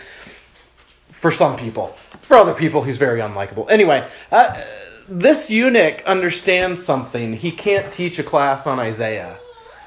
For 1.22 1.30
some 1.30 1.56
people. 1.56 1.96
For 2.20 2.36
other 2.36 2.52
people, 2.52 2.82
he's 2.82 2.96
very 2.96 3.20
unlikable. 3.20 3.70
Anyway, 3.70 4.04
uh, 4.32 4.60
this 5.08 5.48
eunuch 5.48 6.02
understands 6.04 6.84
something. 6.84 7.34
He 7.34 7.52
can't 7.52 7.92
teach 7.92 8.18
a 8.18 8.24
class 8.24 8.66
on 8.66 8.80
Isaiah, 8.80 9.38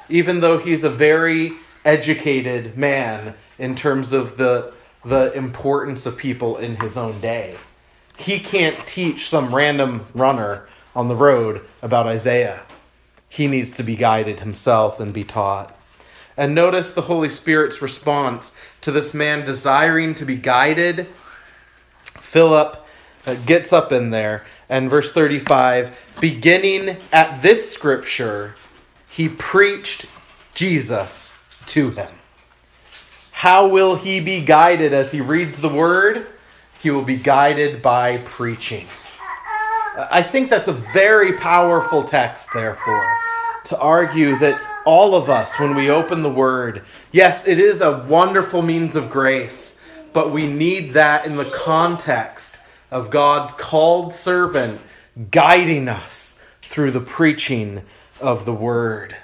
even 0.07 0.39
though 0.39 0.59
he's 0.59 0.85
a 0.85 0.89
very 0.89 1.51
educated 1.83 2.77
man 2.77 3.33
in 3.59 3.75
terms 3.75 4.13
of 4.13 4.37
the, 4.37 4.71
the 5.03 5.33
importance 5.33 6.05
of 6.05 6.15
people 6.15 6.55
in 6.55 6.77
his 6.77 6.95
own 6.95 7.19
day. 7.19 7.57
He 8.17 8.39
can't 8.39 8.87
teach 8.87 9.27
some 9.27 9.53
random 9.53 10.05
runner 10.13 10.69
on 10.95 11.09
the 11.09 11.17
road 11.17 11.65
about 11.81 12.07
Isaiah. 12.07 12.61
He 13.27 13.47
needs 13.47 13.71
to 13.71 13.83
be 13.83 13.97
guided 13.97 14.39
himself 14.39 15.01
and 15.01 15.13
be 15.13 15.25
taught. 15.25 15.77
And 16.37 16.55
notice 16.55 16.93
the 16.93 17.01
Holy 17.01 17.29
Spirit's 17.29 17.81
response 17.81 18.55
to 18.79 18.91
this 18.91 19.13
man 19.13 19.45
desiring 19.45 20.15
to 20.15 20.23
be 20.25 20.37
guided. 20.37 21.07
Philip 22.35 22.85
uh, 23.25 23.35
gets 23.45 23.71
up 23.71 23.93
in 23.93 24.09
there, 24.09 24.45
and 24.67 24.89
verse 24.89 25.13
35 25.13 26.17
beginning 26.19 26.97
at 27.13 27.41
this 27.41 27.71
scripture, 27.71 28.55
he 29.09 29.29
preached 29.29 30.07
Jesus 30.53 31.41
to 31.67 31.91
him. 31.91 32.11
How 33.31 33.67
will 33.67 33.95
he 33.95 34.19
be 34.19 34.41
guided 34.41 34.91
as 34.91 35.13
he 35.13 35.21
reads 35.21 35.61
the 35.61 35.69
word? 35.69 36.27
He 36.83 36.91
will 36.91 37.03
be 37.03 37.15
guided 37.15 37.81
by 37.81 38.17
preaching. 38.25 38.87
I 40.11 40.21
think 40.21 40.49
that's 40.49 40.67
a 40.67 40.73
very 40.73 41.37
powerful 41.37 42.03
text, 42.03 42.49
therefore, 42.53 43.05
to 43.67 43.79
argue 43.79 44.37
that 44.39 44.61
all 44.85 45.15
of 45.15 45.29
us, 45.29 45.57
when 45.57 45.73
we 45.73 45.89
open 45.89 46.21
the 46.21 46.29
Word, 46.29 46.83
yes, 47.13 47.47
it 47.47 47.59
is 47.59 47.79
a 47.79 47.99
wonderful 48.09 48.61
means 48.61 48.97
of 48.97 49.09
grace, 49.09 49.74
but 50.15 50.31
we 50.31 50.47
need 50.47 50.93
that 50.93 51.25
in 51.25 51.35
the 51.35 51.43
context 51.43 52.57
of 52.89 53.09
God's 53.09 53.51
called 53.51 54.13
servant 54.13 54.79
guiding 55.29 55.89
us 55.89 56.41
through 56.61 56.91
the 56.91 57.01
preaching 57.01 57.81
of 58.21 58.45
the 58.45 58.53
Word. 58.53 59.17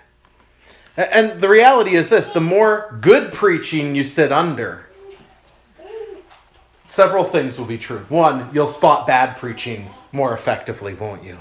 And 0.97 1.39
the 1.39 1.47
reality 1.47 1.95
is 1.95 2.09
this 2.09 2.27
the 2.27 2.41
more 2.41 2.97
good 2.99 3.31
preaching 3.31 3.95
you 3.95 4.03
sit 4.03 4.33
under, 4.33 4.85
several 6.89 7.23
things 7.23 7.57
will 7.57 7.65
be 7.65 7.77
true. 7.77 8.05
One, 8.09 8.49
you'll 8.53 8.67
spot 8.67 9.07
bad 9.07 9.37
preaching 9.37 9.89
more 10.11 10.33
effectively, 10.33 10.93
won't 10.93 11.23
you? 11.23 11.37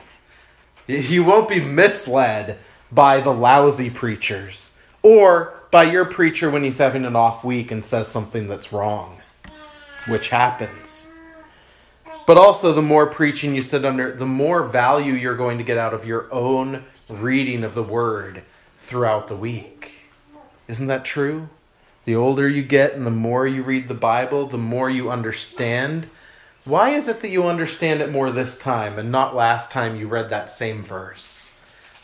You 0.87 1.25
won't 1.25 1.49
be 1.49 1.61
misled 1.61 2.59
by 2.93 3.21
the 3.21 3.33
lousy 3.33 3.91
preachers 3.91 4.75
or 5.03 5.55
by 5.73 5.85
your 5.85 6.05
preacher 6.05 6.51
when 6.51 6.63
he's 6.63 6.79
having 6.79 7.05
an 7.05 7.17
off 7.17 7.43
week 7.43 7.73
and 7.73 7.85
says 7.85 8.07
something 8.07 8.47
that's 8.47 8.73
wrong, 8.73 9.20
which 10.11 10.29
happens. 10.29 11.13
But 12.27 12.37
also, 12.37 12.73
the 12.73 12.83
more 12.83 13.07
preaching 13.07 13.55
you 13.55 13.63
sit 13.63 13.85
under, 13.85 14.13
the 14.13 14.27
more 14.27 14.63
value 14.63 15.15
you're 15.15 15.37
going 15.37 15.59
to 15.59 15.65
get 15.65 15.79
out 15.79 15.95
of 15.95 16.05
your 16.05 16.33
own 16.33 16.85
reading 17.09 17.65
of 17.65 17.75
the 17.75 17.83
word 17.83 18.43
throughout 18.79 19.29
the 19.29 19.37
week. 19.37 19.93
Isn't 20.69 20.87
that 20.89 21.05
true? 21.05 21.49
The 22.05 22.15
older 22.15 22.49
you 22.49 22.63
get 22.63 22.95
and 22.95 23.07
the 23.07 23.11
more 23.11 23.47
you 23.47 23.63
read 23.63 23.89
the 23.89 23.95
Bible, 23.95 24.47
the 24.47 24.59
more 24.59 24.89
you 24.89 25.11
understand. 25.11 26.09
Why 26.65 26.91
is 26.91 27.09
it 27.09 27.21
that 27.21 27.31
you 27.31 27.47
understand 27.47 28.01
it 28.01 28.13
more 28.13 28.31
this 28.31 28.59
time 28.59 28.99
and 28.99 29.11
not 29.11 29.35
last 29.35 29.73
time 29.73 29.97
you 29.97 30.07
read 30.07 30.31
that 30.31 30.51
same 30.51 30.83
verse? 30.85 31.53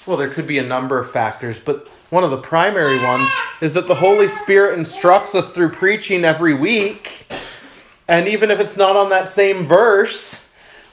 Well, 0.06 0.16
there 0.16 0.28
could 0.28 0.46
be 0.46 0.58
a 0.58 0.66
number 0.66 0.98
of 0.98 1.10
factors, 1.10 1.58
but 1.58 1.88
one 2.10 2.24
of 2.24 2.30
the 2.30 2.36
primary 2.36 3.02
ones 3.02 3.28
is 3.60 3.72
that 3.74 3.88
the 3.88 3.96
Holy 3.96 4.28
Spirit 4.28 4.78
instructs 4.78 5.34
us 5.34 5.50
through 5.50 5.70
preaching 5.70 6.24
every 6.24 6.54
week. 6.54 7.26
And 8.08 8.28
even 8.28 8.50
if 8.50 8.60
it's 8.60 8.76
not 8.76 8.96
on 8.96 9.10
that 9.10 9.28
same 9.28 9.64
verse, 9.64 10.48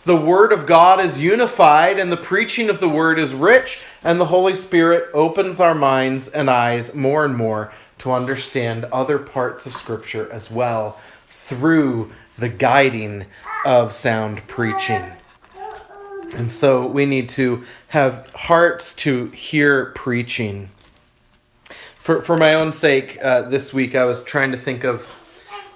the 0.05 0.17
Word 0.17 0.51
of 0.51 0.65
God 0.65 0.99
is 0.99 1.21
unified 1.21 1.99
and 1.99 2.11
the 2.11 2.17
preaching 2.17 2.69
of 2.69 2.79
the 2.79 2.89
Word 2.89 3.17
is 3.17 3.33
rich, 3.33 3.81
and 4.03 4.19
the 4.19 4.25
Holy 4.25 4.55
Spirit 4.55 5.09
opens 5.13 5.59
our 5.59 5.75
minds 5.75 6.27
and 6.27 6.49
eyes 6.49 6.93
more 6.93 7.23
and 7.23 7.35
more 7.37 7.71
to 7.99 8.11
understand 8.11 8.85
other 8.85 9.17
parts 9.17 9.65
of 9.65 9.73
Scripture 9.75 10.29
as 10.31 10.51
well 10.51 10.99
through 11.29 12.11
the 12.37 12.49
guiding 12.49 13.25
of 13.65 13.93
sound 13.93 14.45
preaching. 14.47 15.03
And 16.35 16.51
so 16.51 16.85
we 16.85 17.05
need 17.05 17.29
to 17.29 17.63
have 17.89 18.29
hearts 18.31 18.93
to 18.95 19.27
hear 19.27 19.91
preaching. 19.91 20.69
For, 21.99 22.21
for 22.21 22.35
my 22.35 22.55
own 22.55 22.73
sake, 22.73 23.19
uh, 23.21 23.43
this 23.43 23.71
week 23.71 23.95
I 23.95 24.03
was 24.03 24.23
trying 24.23 24.51
to 24.51 24.57
think 24.57 24.83
of 24.83 25.05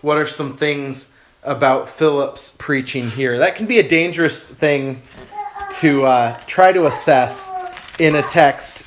what 0.02 0.17
are 0.17 0.28
some 0.28 0.58
things 0.58 1.13
about 1.47 1.89
Philip's 1.89 2.55
preaching 2.60 3.10
here. 3.10 3.39
That 3.39 3.55
can 3.55 3.65
be 3.65 3.79
a 3.79 3.88
dangerous 3.88 4.45
thing 4.45 5.01
to 5.79 6.05
uh, 6.05 6.39
try 6.45 6.71
to 6.71 6.86
assess 6.86 7.51
in 7.99 8.15
a 8.15 8.21
text 8.21 8.86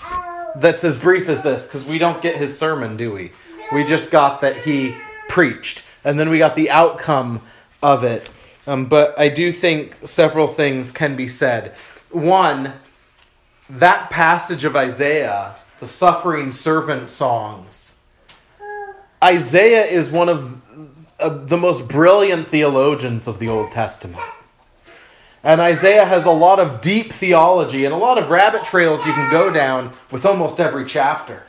that's 0.56 0.84
as 0.84 0.96
brief 0.96 1.28
as 1.28 1.42
this, 1.42 1.66
because 1.66 1.84
we 1.84 1.98
don't 1.98 2.22
get 2.22 2.36
his 2.36 2.58
sermon, 2.58 2.96
do 2.96 3.12
we? 3.12 3.32
We 3.72 3.84
just 3.84 4.10
got 4.10 4.40
that 4.40 4.56
he 4.58 4.96
preached, 5.28 5.82
and 6.04 6.18
then 6.18 6.28
we 6.28 6.38
got 6.38 6.56
the 6.56 6.70
outcome 6.70 7.42
of 7.82 8.04
it. 8.04 8.28
Um, 8.66 8.86
but 8.86 9.18
I 9.18 9.28
do 9.28 9.52
think 9.52 9.96
several 10.04 10.48
things 10.48 10.92
can 10.92 11.16
be 11.16 11.28
said. 11.28 11.74
One, 12.10 12.74
that 13.68 14.10
passage 14.10 14.64
of 14.64 14.76
Isaiah, 14.76 15.54
the 15.78 15.88
suffering 15.88 16.52
servant 16.52 17.10
songs, 17.10 17.94
Isaiah 19.22 19.86
is 19.86 20.10
one 20.10 20.28
of 20.28 20.59
uh, 21.20 21.28
the 21.28 21.56
most 21.56 21.88
brilliant 21.88 22.48
theologians 22.48 23.26
of 23.26 23.38
the 23.38 23.48
Old 23.48 23.72
Testament. 23.72 24.22
And 25.42 25.60
Isaiah 25.60 26.04
has 26.04 26.26
a 26.26 26.30
lot 26.30 26.58
of 26.58 26.80
deep 26.80 27.12
theology 27.12 27.84
and 27.84 27.94
a 27.94 27.98
lot 27.98 28.18
of 28.18 28.30
rabbit 28.30 28.64
trails 28.64 29.04
you 29.06 29.12
can 29.12 29.30
go 29.30 29.52
down 29.52 29.92
with 30.10 30.26
almost 30.26 30.60
every 30.60 30.84
chapter. 30.84 31.44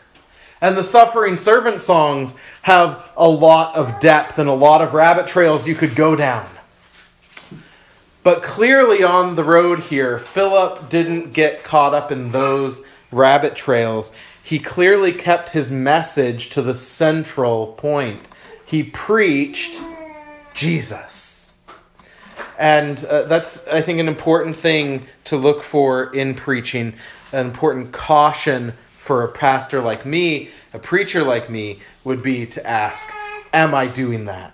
And 0.61 0.77
the 0.77 0.83
suffering 0.83 1.37
servant 1.37 1.81
songs 1.81 2.35
have 2.61 3.09
a 3.17 3.27
lot 3.27 3.75
of 3.75 3.99
depth 3.99 4.37
and 4.37 4.47
a 4.47 4.53
lot 4.53 4.81
of 4.81 4.93
rabbit 4.93 5.27
trails 5.27 5.67
you 5.67 5.75
could 5.75 5.95
go 5.95 6.15
down. 6.15 6.47
But 8.23 8.43
clearly 8.43 9.03
on 9.03 9.35
the 9.35 9.43
road 9.43 9.79
here, 9.79 10.19
Philip 10.19 10.89
didn't 10.89 11.33
get 11.33 11.63
caught 11.63 11.95
up 11.95 12.11
in 12.11 12.31
those 12.31 12.85
rabbit 13.11 13.55
trails. 13.55 14.11
He 14.43 14.59
clearly 14.59 15.11
kept 15.11 15.49
his 15.49 15.71
message 15.71 16.49
to 16.51 16.61
the 16.61 16.75
central 16.75 17.67
point. 17.73 18.29
He 18.71 18.83
preached 18.83 19.81
Jesus. 20.53 21.51
And 22.57 23.03
uh, 23.03 23.23
that's, 23.23 23.67
I 23.67 23.81
think, 23.81 23.99
an 23.99 24.07
important 24.07 24.55
thing 24.55 25.07
to 25.25 25.35
look 25.35 25.61
for 25.61 26.13
in 26.15 26.35
preaching, 26.35 26.93
an 27.33 27.47
important 27.47 27.91
caution 27.91 28.73
for 28.97 29.25
a 29.25 29.27
pastor 29.27 29.81
like 29.81 30.05
me, 30.05 30.51
a 30.73 30.79
preacher 30.79 31.21
like 31.21 31.49
me, 31.49 31.81
would 32.05 32.23
be 32.23 32.45
to 32.45 32.65
ask, 32.65 33.11
Am 33.51 33.75
I 33.75 33.87
doing 33.87 34.23
that? 34.25 34.53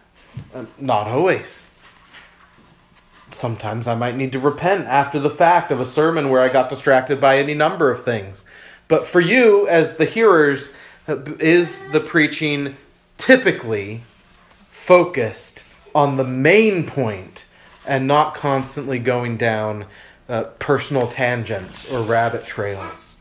Uh, 0.52 0.66
not 0.80 1.06
always 1.06 1.72
sometimes 3.32 3.88
I 3.88 3.94
might 3.94 4.16
need 4.16 4.32
to 4.32 4.40
repent 4.40 4.88
after 4.88 5.20
the 5.20 5.30
fact 5.30 5.70
of 5.70 5.80
a 5.80 5.86
sermon 5.86 6.30
where 6.30 6.42
I 6.42 6.50
got 6.50 6.70
distracted 6.70 7.20
by 7.22 7.38
any 7.38 7.54
number 7.54 7.92
of 7.92 8.04
things. 8.04 8.46
But 8.88 9.06
for 9.06 9.20
you, 9.20 9.68
as 9.68 9.98
the 9.98 10.06
hearers, 10.06 10.70
is 11.08 11.88
the 11.92 12.00
preaching 12.00 12.78
typically 13.18 14.02
focused 14.70 15.64
on 15.94 16.18
the 16.18 16.24
main 16.24 16.86
point 16.86 17.46
and 17.86 18.08
not 18.08 18.36
constantly 18.36 19.00
going 19.00 19.38
down 19.38 19.86
uh, 20.30 20.44
personal 20.60 21.08
tangents 21.08 21.92
or 21.92 22.02
rabbit 22.02 22.46
trails? 22.46 23.20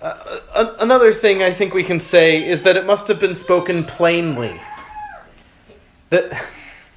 Uh, 0.00 0.74
another 0.80 1.14
thing 1.14 1.42
I 1.42 1.52
think 1.52 1.74
we 1.74 1.84
can 1.84 2.00
say 2.00 2.44
is 2.44 2.64
that 2.64 2.76
it 2.76 2.84
must 2.84 3.06
have 3.08 3.20
been 3.20 3.36
spoken 3.36 3.84
plainly. 3.84 4.60
That 6.10 6.46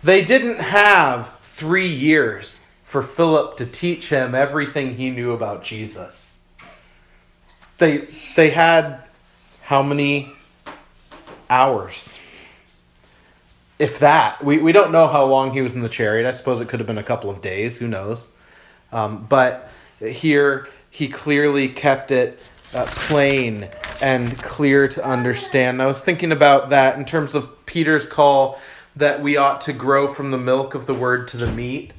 they 0.04 0.24
didn't 0.24 0.60
have 0.60 1.32
three 1.42 1.88
years 1.88 2.64
for 2.84 3.02
Philip 3.02 3.58
to 3.58 3.66
teach 3.66 4.10
him 4.10 4.34
everything 4.34 4.96
he 4.96 5.10
knew 5.10 5.32
about 5.32 5.64
Jesus. 5.64 6.44
They, 7.78 8.08
they 8.36 8.52
had 8.52 9.04
how 9.64 9.84
many 9.84 10.32
hours? 11.50 12.20
If 13.78 14.00
that. 14.00 14.44
We, 14.44 14.58
we 14.58 14.72
don't 14.72 14.92
know 14.92 15.08
how 15.08 15.26
long 15.26 15.54
he 15.54 15.62
was 15.62 15.76
in 15.76 15.82
the 15.82 15.90
chariot. 15.90 16.28
I 16.28 16.32
suppose 16.32 16.62
it 16.62 16.70
could 16.70 16.80
have 16.80 16.88
been 16.88 16.98
a 16.98 17.04
couple 17.04 17.30
of 17.30 17.42
days. 17.42 17.80
Who 17.80 17.88
knows? 17.88 18.32
Um, 18.92 19.26
but 19.28 19.70
here 20.00 20.68
he 20.90 21.08
clearly 21.10 21.68
kept 21.68 22.12
it 22.12 22.40
uh, 22.74 22.86
plain 22.86 23.68
and 24.02 24.38
clear 24.42 24.88
to 24.88 25.06
understand. 25.06 25.82
I 25.82 25.86
was 25.86 26.02
thinking 26.02 26.32
about 26.32 26.70
that 26.70 26.98
in 26.98 27.06
terms 27.06 27.36
of 27.36 27.66
Peter's 27.66 28.06
call 28.06 28.60
that 28.96 29.22
we 29.22 29.36
ought 29.38 29.62
to 29.62 29.74
grow 29.74 30.08
from 30.08 30.32
the 30.32 30.38
milk 30.38 30.74
of 30.76 30.86
the 30.86 30.94
word 30.94 31.28
to 31.30 31.38
the 31.38 31.52
meat. 31.52 31.92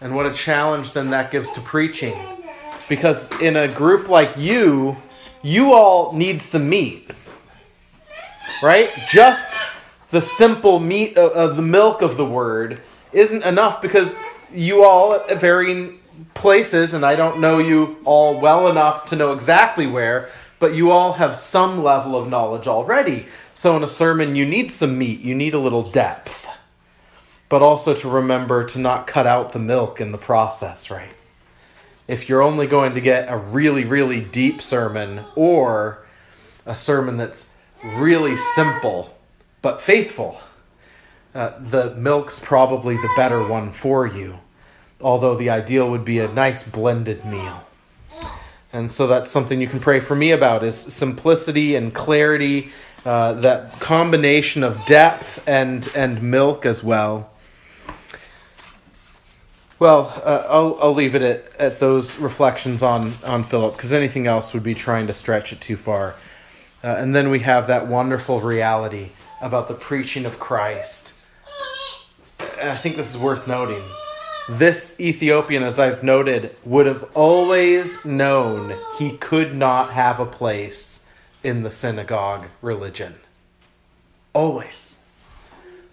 And 0.00 0.16
what 0.16 0.26
a 0.26 0.32
challenge 0.32 0.92
then 0.92 1.10
that 1.10 1.30
gives 1.30 1.52
to 1.52 1.60
preaching. 1.60 2.14
Because 2.88 3.30
in 3.40 3.56
a 3.56 3.68
group 3.68 4.08
like 4.08 4.36
you, 4.36 4.96
you 5.42 5.74
all 5.74 6.12
need 6.12 6.40
some 6.40 6.68
meat. 6.68 7.12
Right? 8.62 8.90
Just 9.08 9.48
the 10.10 10.20
simple 10.20 10.78
meat 10.78 11.16
of, 11.16 11.32
of 11.32 11.56
the 11.56 11.62
milk 11.62 12.02
of 12.02 12.16
the 12.16 12.26
word 12.26 12.80
isn't 13.12 13.42
enough 13.42 13.80
because 13.82 14.16
you 14.52 14.84
all 14.84 15.14
at 15.14 15.40
varying 15.40 16.00
places, 16.34 16.94
and 16.94 17.04
I 17.04 17.16
don't 17.16 17.40
know 17.40 17.58
you 17.58 17.98
all 18.04 18.40
well 18.40 18.68
enough 18.68 19.06
to 19.06 19.16
know 19.16 19.32
exactly 19.32 19.86
where, 19.86 20.30
but 20.58 20.74
you 20.74 20.90
all 20.90 21.14
have 21.14 21.36
some 21.36 21.82
level 21.82 22.16
of 22.16 22.28
knowledge 22.28 22.66
already. 22.66 23.26
So 23.54 23.76
in 23.76 23.82
a 23.82 23.88
sermon, 23.88 24.36
you 24.36 24.44
need 24.44 24.70
some 24.70 24.98
meat, 24.98 25.20
you 25.20 25.34
need 25.34 25.54
a 25.54 25.58
little 25.58 25.90
depth, 25.90 26.46
but 27.48 27.62
also 27.62 27.94
to 27.94 28.08
remember 28.08 28.64
to 28.66 28.78
not 28.78 29.06
cut 29.06 29.26
out 29.26 29.52
the 29.52 29.58
milk 29.58 30.00
in 30.00 30.12
the 30.12 30.18
process, 30.18 30.90
right? 30.90 31.12
If 32.06 32.28
you're 32.28 32.42
only 32.42 32.66
going 32.66 32.94
to 32.94 33.00
get 33.00 33.30
a 33.30 33.36
really, 33.36 33.84
really 33.84 34.20
deep 34.20 34.60
sermon 34.60 35.24
or 35.36 36.04
a 36.66 36.74
sermon 36.74 37.16
that's 37.16 37.48
really 37.84 38.36
simple 38.36 39.16
but 39.62 39.80
faithful, 39.80 40.40
uh, 41.34 41.58
the 41.58 41.94
milk's 41.94 42.40
probably 42.40 42.96
the 42.96 43.10
better 43.16 43.46
one 43.46 43.72
for 43.72 44.06
you 44.06 44.38
although 45.02 45.34
the 45.34 45.50
ideal 45.50 45.90
would 45.90 46.04
be 46.04 46.18
a 46.18 46.28
nice 46.28 46.62
blended 46.62 47.24
meal. 47.24 47.64
And 48.72 48.90
so 48.90 49.06
that's 49.06 49.30
something 49.30 49.60
you 49.60 49.66
can 49.66 49.80
pray 49.80 50.00
for 50.00 50.14
me 50.14 50.30
about 50.30 50.62
is 50.62 50.76
simplicity 50.76 51.74
and 51.74 51.92
clarity, 51.92 52.70
uh, 53.04 53.32
that 53.34 53.80
combination 53.80 54.62
of 54.62 54.84
depth 54.86 55.42
and 55.48 55.90
and 55.94 56.22
milk 56.22 56.64
as 56.64 56.84
well. 56.84 57.30
Well, 59.80 60.12
uh, 60.22 60.46
I'll, 60.48 60.78
I'll 60.80 60.94
leave 60.94 61.14
it 61.14 61.22
at, 61.22 61.56
at 61.56 61.80
those 61.80 62.18
reflections 62.18 62.82
on, 62.82 63.14
on 63.24 63.44
Philip 63.44 63.76
because 63.76 63.94
anything 63.94 64.26
else 64.26 64.52
would 64.52 64.62
be 64.62 64.74
trying 64.74 65.06
to 65.06 65.14
stretch 65.14 65.54
it 65.54 65.60
too 65.62 65.78
far. 65.78 66.16
Uh, 66.82 66.88
and 66.98 67.14
then 67.14 67.30
we 67.30 67.40
have 67.40 67.66
that 67.66 67.86
wonderful 67.86 68.40
reality 68.40 69.10
about 69.40 69.68
the 69.68 69.74
preaching 69.74 70.24
of 70.24 70.38
Christ. 70.38 71.14
And 72.58 72.70
I 72.70 72.76
think 72.76 72.96
this 72.96 73.10
is 73.10 73.18
worth 73.18 73.46
noting 73.46 73.82
this 74.50 74.98
Ethiopian, 74.98 75.62
as 75.62 75.78
I've 75.78 76.02
noted, 76.02 76.56
would 76.64 76.86
have 76.86 77.04
always 77.14 78.04
known 78.04 78.76
he 78.98 79.16
could 79.16 79.54
not 79.54 79.90
have 79.90 80.18
a 80.18 80.26
place 80.26 81.06
in 81.44 81.62
the 81.62 81.70
synagogue 81.70 82.46
religion. 82.60 83.14
Always. 84.32 84.98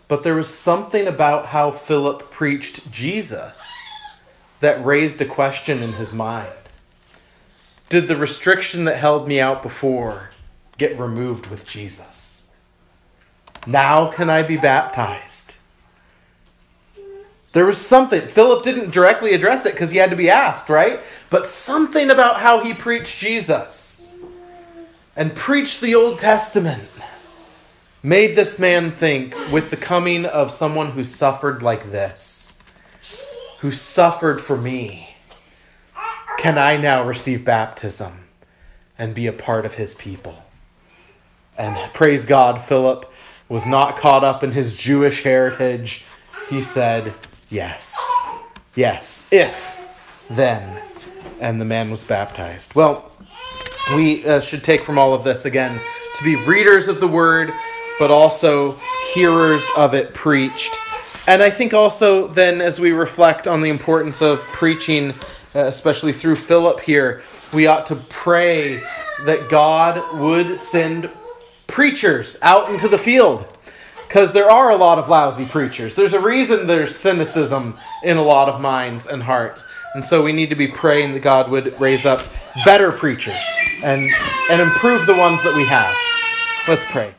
But 0.08 0.24
there 0.24 0.36
was 0.36 0.52
something 0.52 1.06
about 1.06 1.48
how 1.48 1.70
Philip 1.70 2.32
preached 2.32 2.92
Jesus 2.92 3.72
that 4.60 4.84
raised 4.84 5.22
a 5.22 5.26
question 5.26 5.84
in 5.84 5.94
his 5.94 6.12
mind. 6.12 6.50
Did 7.90 8.08
the 8.08 8.16
restriction 8.16 8.86
that 8.86 8.98
held 8.98 9.28
me 9.28 9.40
out 9.40 9.62
before 9.62 10.32
get 10.78 11.00
removed 11.00 11.48
with 11.48 11.66
Jesus? 11.66 12.50
Now 13.66 14.10
can 14.12 14.30
I 14.30 14.44
be 14.44 14.58
baptized? 14.58 15.56
There 17.54 17.66
was 17.66 17.84
something. 17.84 18.28
Philip 18.28 18.64
didn't 18.64 18.92
directly 18.92 19.34
address 19.34 19.66
it 19.66 19.74
because 19.74 19.90
he 19.90 19.98
had 19.98 20.12
to 20.12 20.16
be 20.16 20.30
asked, 20.30 20.70
right? 20.70 21.00
But 21.30 21.48
something 21.48 22.12
about 22.12 22.40
how 22.40 22.64
he 22.64 22.74
preached 22.74 23.18
Jesus 23.18 24.08
and 25.16 25.36
preached 25.36 25.82
the 25.82 25.96
Old 25.96 26.20
Testament 26.20 26.88
made 28.04 28.36
this 28.36 28.60
man 28.60 28.92
think 28.92 29.36
with 29.52 29.72
the 29.72 29.78
coming 29.78 30.26
of 30.26 30.52
someone 30.52 30.92
who 30.92 31.04
suffered 31.04 31.64
like 31.64 31.92
this, 31.92 32.60
who 33.60 33.72
suffered 33.72 34.40
for 34.40 34.56
me, 34.56 35.16
can 36.38 36.58
I 36.58 36.78
now 36.78 37.04
receive 37.04 37.44
baptism 37.44 38.28
and 39.00 39.16
be 39.16 39.26
a 39.26 39.34
part 39.34 39.66
of 39.66 39.74
his 39.74 39.96
people? 39.96 40.44
And 41.58 41.94
praise 41.94 42.26
God, 42.26 42.62
Philip 42.64 43.12
was 43.50 43.66
not 43.66 43.98
caught 43.98 44.24
up 44.24 44.44
in 44.44 44.52
his 44.52 44.74
Jewish 44.74 45.24
heritage. 45.24 46.04
He 46.50 46.62
said, 46.62 47.14
Yes. 47.50 47.98
Yes. 48.76 49.28
If 49.32 49.86
then. 50.30 50.82
And 51.40 51.62
the 51.62 51.66
man 51.66 51.90
was 51.90 52.04
baptized. 52.04 52.76
Well, 52.76 53.12
we 53.96 54.26
uh, 54.26 54.42
should 54.42 54.64
take 54.64 54.84
from 54.84 54.98
all 54.98 55.14
of 55.14 55.24
this 55.24 55.46
again 55.46 55.80
to 56.18 56.24
be 56.24 56.36
readers 56.46 56.88
of 56.88 57.00
the 57.00 57.08
word, 57.08 57.54
but 58.00 58.12
also 58.12 58.74
hearers 59.14 59.66
of 59.78 59.94
it 59.94 60.14
preached. 60.14 60.76
And 61.28 61.44
I 61.44 61.50
think 61.50 61.74
also 61.74 62.28
then, 62.28 62.62
as 62.62 62.80
we 62.80 62.92
reflect 62.92 63.48
on 63.48 63.62
the 63.62 63.70
importance 63.70 64.22
of 64.22 64.40
preaching, 64.54 65.12
uh, 65.56 65.60
especially 65.60 66.14
through 66.14 66.38
Philip 66.38 66.80
here, 66.80 67.24
we 67.54 67.68
ought 67.68 67.86
to 67.88 67.96
pray 67.96 68.82
that 69.26 69.50
God 69.50 70.20
would 70.20 70.60
send 70.60 71.10
preachers 71.68 72.38
out 72.42 72.70
into 72.70 72.88
the 72.88 72.98
field 72.98 73.46
because 74.08 74.32
there 74.32 74.50
are 74.50 74.72
a 74.72 74.76
lot 74.78 74.98
of 74.98 75.10
lousy 75.10 75.46
preachers. 75.46 75.94
There's 75.94 76.14
a 76.14 76.20
reason 76.20 76.66
there's 76.66 76.96
cynicism 76.96 77.78
in 78.04 78.18
a 78.18 78.24
lot 78.24 78.48
of 78.48 78.62
minds 78.62 79.06
and 79.06 79.22
hearts. 79.22 79.66
And 79.94 80.04
so 80.04 80.24
we 80.24 80.32
need 80.32 80.50
to 80.50 80.56
be 80.56 80.68
praying 80.68 81.14
that 81.14 81.20
God 81.20 81.52
would 81.52 81.80
raise 81.80 82.06
up 82.06 82.26
better 82.64 82.92
preachers 82.92 83.40
and, 83.84 84.10
and 84.50 84.62
improve 84.62 85.06
the 85.06 85.16
ones 85.18 85.44
that 85.44 85.56
we 85.56 85.66
have. 85.66 85.96
Let's 86.68 86.86
pray. 86.86 87.14